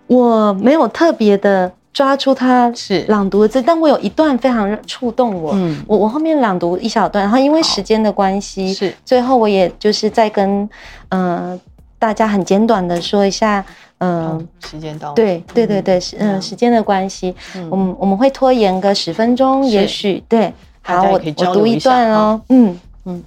[0.08, 5.54] 我没有特别的抓出它是朗读的字，但我有一段非常触动我。
[5.56, 10.70] 嗯，我我后面朗读一小段，然后因为时间的关系，是最后我也就是在跟
[11.10, 11.60] 嗯
[11.98, 13.66] 大家很简短的说一下。
[14.06, 15.14] 嗯，时间到。
[15.14, 17.36] 对对对对，时嗯时间的关系，
[17.70, 20.54] 我们我们会拖延个十分钟，也许对。
[20.82, 22.40] 好，我我读一段哦。
[22.50, 23.24] 嗯嗯，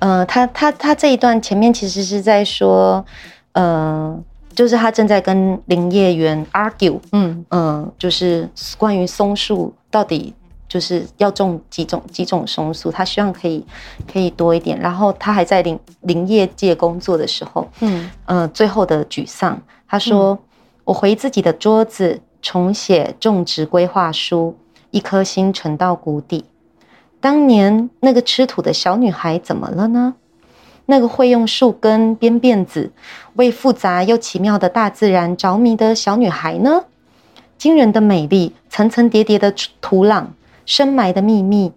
[0.00, 3.04] 呃，他他他这一段前面其实是在说，
[3.52, 4.18] 呃，
[4.54, 10.34] 就是他正在跟林业员 argue，嗯嗯，就是关于松树到底。
[10.72, 13.62] 就是要种几种几种松树，他希望可以
[14.10, 14.78] 可以多一点。
[14.80, 20.38] 然后他还在林林业界工作的时候，嗯呃，最后的沮丧，他说
[20.84, 24.56] ：“我回自己的桌子，重写种植规划书，
[24.92, 26.46] 一颗心沉到谷底。
[27.20, 30.14] 当年那个吃土的小女孩怎么了呢？
[30.86, 32.90] 那个会用树根编辫子，
[33.34, 36.84] 为复杂又奇妙的大自然着迷的小女孩呢？
[37.58, 39.52] 惊人的美丽，层层叠叠的
[39.82, 40.24] 土壤。”
[40.66, 41.72] 深埋的秘密，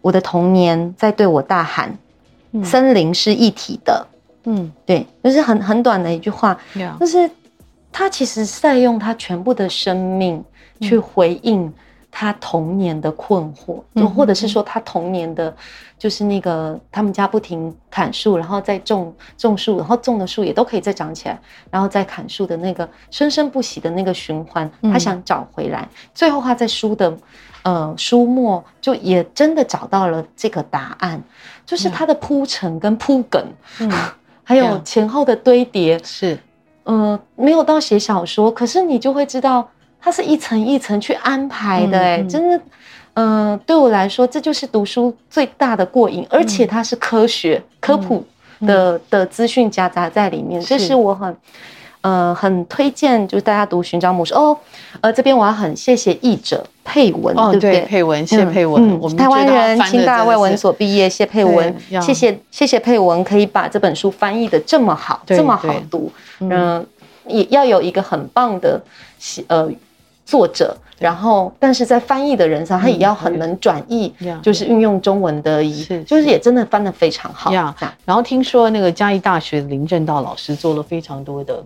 [0.00, 1.96] 我的童年在对我大喊
[2.64, 4.06] ：“森林是一体的。”
[4.44, 6.58] 嗯，对，就是很很短的一句话，
[6.98, 7.30] 就是
[7.92, 10.42] 他其实是在用他全部的生命
[10.80, 11.70] 去回应
[12.10, 15.54] 他童年的困惑，就或者是说他童年的，
[15.98, 21.38] 就是那个他们家不停砍树，然后再种种树，然后种的树也都可以再长起来，
[21.70, 25.86] 然后再砍树的那个生生不息的那个循环，他想找回来。
[26.14, 27.14] 最后他在书的。
[27.62, 31.20] 呃，书末就也真的找到了这个答案，
[31.66, 33.44] 就是它的铺陈跟铺梗，
[33.80, 33.90] 嗯，
[34.44, 36.38] 还有前后的堆叠，是，
[36.84, 39.68] 呃，没有到写小说，可是你就会知道，
[40.00, 42.60] 它是一层一层去安排的，哎，真的，
[43.14, 48.24] 呃，对我来说，这就是读书最大的过瘾，而且它是科学科普
[48.60, 51.36] 的的资讯夹杂在里面，这是我很。
[52.00, 54.56] 呃，很推荐，就是大家读《寻找母树》哦。
[55.00, 57.80] 呃，这边我要很谢谢译者佩文，对不对？
[57.82, 58.98] 佩文，谢佩文。
[59.00, 61.74] 我们台湾人，清大外文所毕业，谢佩文。
[62.00, 66.10] 谢谢谢谢佩文，可以把这本书翻译的这么好，这么好读。
[66.38, 66.86] 嗯，
[67.26, 68.80] 也要有一个很棒的
[69.48, 69.68] 呃
[70.24, 75.62] 作者，然后但是在翻译的人上，他也要很能转译，就是运用中文的，
[76.06, 77.50] 就是也真的翻的非常好。
[78.04, 81.60] 然后听说那个嘉义大学林正道老师做了非常多的。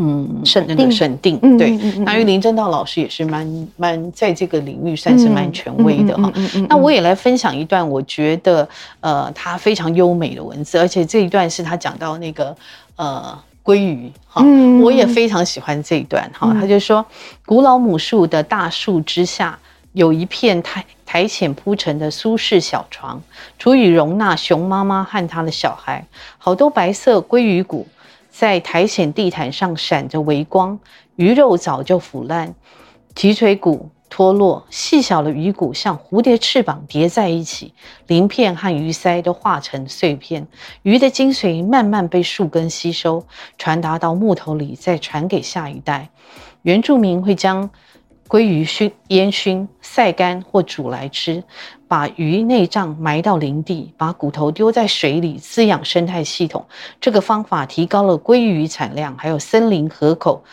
[0.00, 1.70] 嗯审那个定审定，嗯对。
[2.04, 6.32] 那玉林正道老师也是蛮蛮在这个领域算是蛮权威的哈。
[6.68, 8.66] 那我也来分享一段，我觉得
[9.00, 12.56] 呃，他非常优美的文字，而且这一段是他讲到那个
[12.94, 16.56] 呃鲑鱼哈，嗯我也非常喜欢这一段哈。
[16.60, 17.04] 他就说，
[17.44, 19.58] 古老母树的大树之下，
[19.94, 23.20] 有一片苔苔藓铺成的舒适小床，
[23.58, 26.04] 足以容纳熊妈妈和她的小孩。
[26.38, 27.86] 好多白色鲑鱼骨
[28.38, 30.78] 在苔藓地毯上闪着微光，
[31.16, 32.54] 鱼肉早就腐烂，
[33.12, 37.74] 脊椎骨脱落，细小的鱼骨像蝴蝶翅膀叠在一起，
[38.06, 40.46] 鳞片和鱼鳃都化成碎片。
[40.84, 43.26] 鱼的精髓慢慢被树根吸收，
[43.56, 46.08] 传达到木头里，再传给下一代。
[46.62, 47.68] 原住民会将
[48.28, 51.42] 鲑鱼熏、烟熏、晒干或煮来吃，
[51.88, 56.66] 把鱼内脏埋到林地，把骨头丢在水里滋养生态系统。
[57.00, 60.44] 这个方法提高了鲑鱼产量，还有森林河口、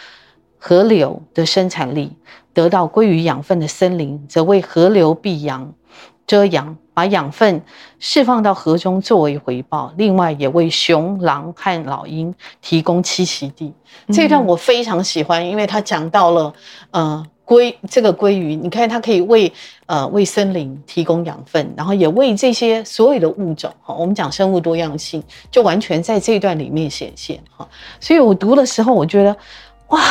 [0.57, 2.15] 河流的生产力。
[2.53, 5.73] 得到鲑鱼养分的森林，则为河流避阳、
[6.25, 7.61] 遮阳，把养分
[7.99, 9.93] 释放到河中作为回报。
[9.97, 13.73] 另外，也为熊、狼和老鹰提供栖息地。
[14.13, 16.53] 这段我非常喜欢，因为他讲到了
[16.91, 19.51] 呃鲑这个鲑鱼，你看它可以为
[19.85, 27.67] 呃为森林提供养分，然后也为这些所有的物种哈，我们讲生物多样性，就完全在这一段里面显现哈。
[27.99, 29.35] 所以我读的时候，我觉得
[29.89, 30.01] 哇。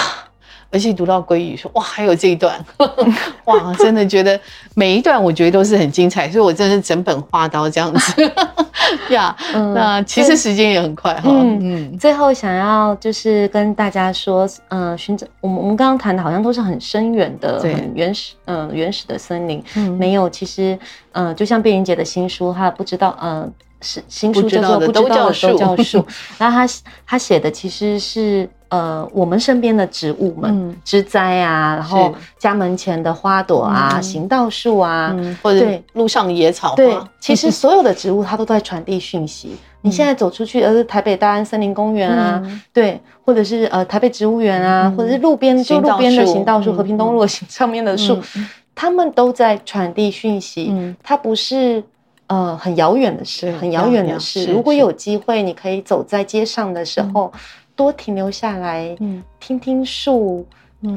[0.75, 2.59] 而且读到鲑鱼说哇，还有这一段，
[3.47, 4.39] 哇，真的觉得
[4.75, 8.33] 每一段我觉得都是很精彩，所以我真的是整本画刀这样子
[9.15, 9.35] 呀。
[9.73, 11.23] 那其实时间也很快哈。
[11.27, 19.63] 嗯，嗯最后想要就是跟大家说，嗯，寻找我们我们刚刚谈的好像都是很深远的、很原始，嗯，原始的森林，
[19.97, 20.29] 没有。
[20.29, 20.77] 其实，
[21.13, 23.49] 嗯，就像贝云姐的新书，她不知道，嗯，
[23.81, 26.01] 是新书叫做《不知道的都叫树》，
[26.37, 26.67] 然后她
[27.07, 28.51] 她写的其实是。
[28.75, 39.55] 呃，我们身边的植物们，植栽啊，然后家门前的花朵啊，行道树啊，或者路上的野草，对， 其实所有的植物它都在传递讯息。
[39.81, 48.19] 你现在走出去，而是台北大安森林公园啊，对，或者是呃台北植物园啊，或者是路边就路边的行道树，和平东路上面的树，
[48.75, 50.75] 它们都在传递讯息。
[51.01, 51.81] 它不是
[52.27, 54.47] 呃很遥远的事，很遥远的事。
[54.47, 57.33] 如果有机会，你可以走在街上的时候。
[57.77, 60.47] 多停留下来，嗯，听听树，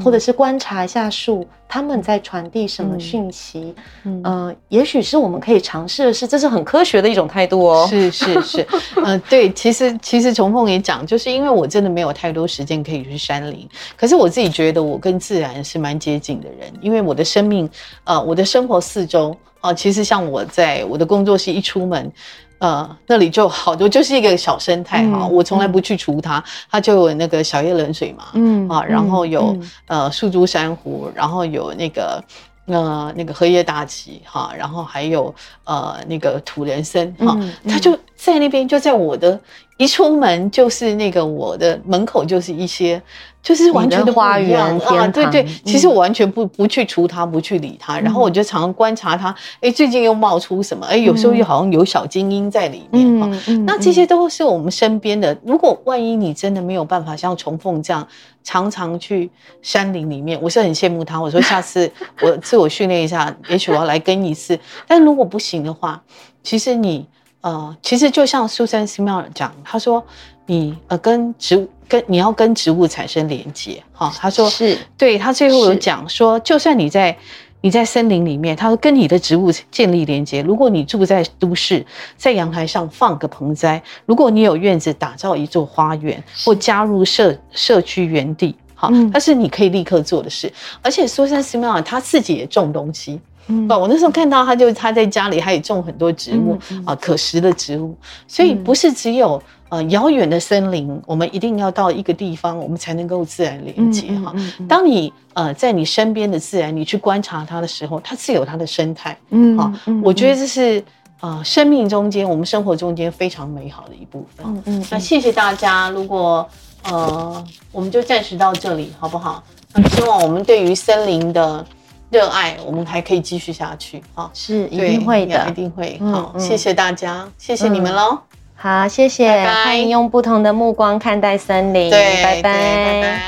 [0.04, 3.74] 或者是观察一下树，他们在传递什么讯息？
[4.04, 7.88] 嗯，呃，也许是我们可以尝试的是，这是很科学的一种态度哦。
[7.90, 8.68] 是 是是，
[9.04, 17.70] 呃，对，其实其实从凤也讲，就是因为我真的没有太多时间可以去山林，可是我自己觉得我跟自然是蛮接近的人，因为我的生命，
[18.04, 22.12] 呃，我的生活四周哦，其实像我在我的工作室一出门。
[22.60, 25.28] 呃，那里就好多，就是一个小生态哈。
[25.28, 32.24] 我从来不去除它，它就有那个小叶冷水嘛，嗯啊，然后有呃树珠珊瑚，然后有那个
[32.66, 35.34] 呃那个荷叶大戟哈，然后还有
[35.66, 37.38] 呃那个土人参哈，
[37.68, 39.40] 它就在那边，就在我的
[39.78, 43.02] 一出门就是那个我的门口就是一些。
[43.44, 50.86] 就是完全的花园啊，对对，其实我完全不不去除它，不去理它，然后我就常常观察它，哎，最近又冒出什么？
[50.86, 53.30] 哎，有时候又好像有小精英在里面哈。
[53.66, 55.38] 那这些都是我们身边的。
[55.46, 58.06] 如果万一你真的没有办法像重凤这样
[58.44, 59.30] 常常去
[59.62, 61.18] 山林里面，我是很羡慕他。
[61.18, 61.90] 我说下次
[62.20, 64.60] 我 自我训练一下，也许我要来跟一次。
[64.86, 66.04] 但如果不行的话，
[66.44, 67.08] 其实你
[67.42, 70.04] 呃，其实就像苏珊·斯缪尔讲，他说
[70.46, 71.68] 你呃跟植物。
[71.90, 77.18] 跟你要跟植物产生连接，哈，他说是对他最后有讲说，就算你在
[77.62, 80.42] 你在森林里面，他说跟你的植物建立连接。
[80.42, 81.86] 如果你住在都市，
[82.18, 90.52] 在阳台上放个盆栽，如果你有院子，打造一座花园，或加入社社区园地，好，那是你可以立刻做的事。
[90.82, 93.18] 而且苏珊·斯缪尔他自己也种东西，
[93.48, 97.96] 嗯，我那时候看到他就他在家里，他也种很多植物啊，可食的植物，
[98.28, 99.42] 所以不是只有。
[99.70, 104.34] 呃，遥远的森林，我们一定要到一个地方，我们才能够自然连接哈。
[104.66, 110.82] 当你呃在你身边的自然，你去观察它的时候，它自有它的生态，嗯啊，我觉得这是
[111.20, 114.46] 呃生命中间，我们生活中间非常美好的一部分。
[114.46, 116.48] 嗯嗯，那谢谢大家，如果
[116.86, 119.44] 呃我们就暂时到这里，好不好？
[119.74, 121.66] 那希望我们对于森林的
[122.10, 124.02] 热爱，我们还可以继续下去。
[124.14, 126.00] 哈，是一定会的，一定会。
[126.00, 128.20] 好，谢谢大家，谢谢你们喽。
[128.56, 131.90] 好，谢谢，欢迎用不同的目光看待森林。
[131.90, 133.22] 对，拜拜，拜拜。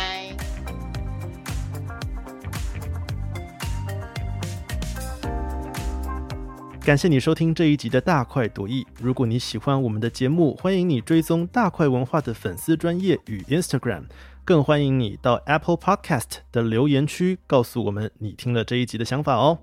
[6.81, 8.87] 感谢你收听这一集的大快朵颐。
[8.99, 14.05] 如果你喜欢我们的节目，欢迎你追踪大块文化的粉丝专业与 Instagram。
[14.49, 19.59] 更欢迎你到 Apple Podcast 的留言区告诉我们你听了这一集的想法哦。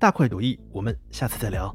[0.00, 1.72] 大快朵颐，我们下次再聊。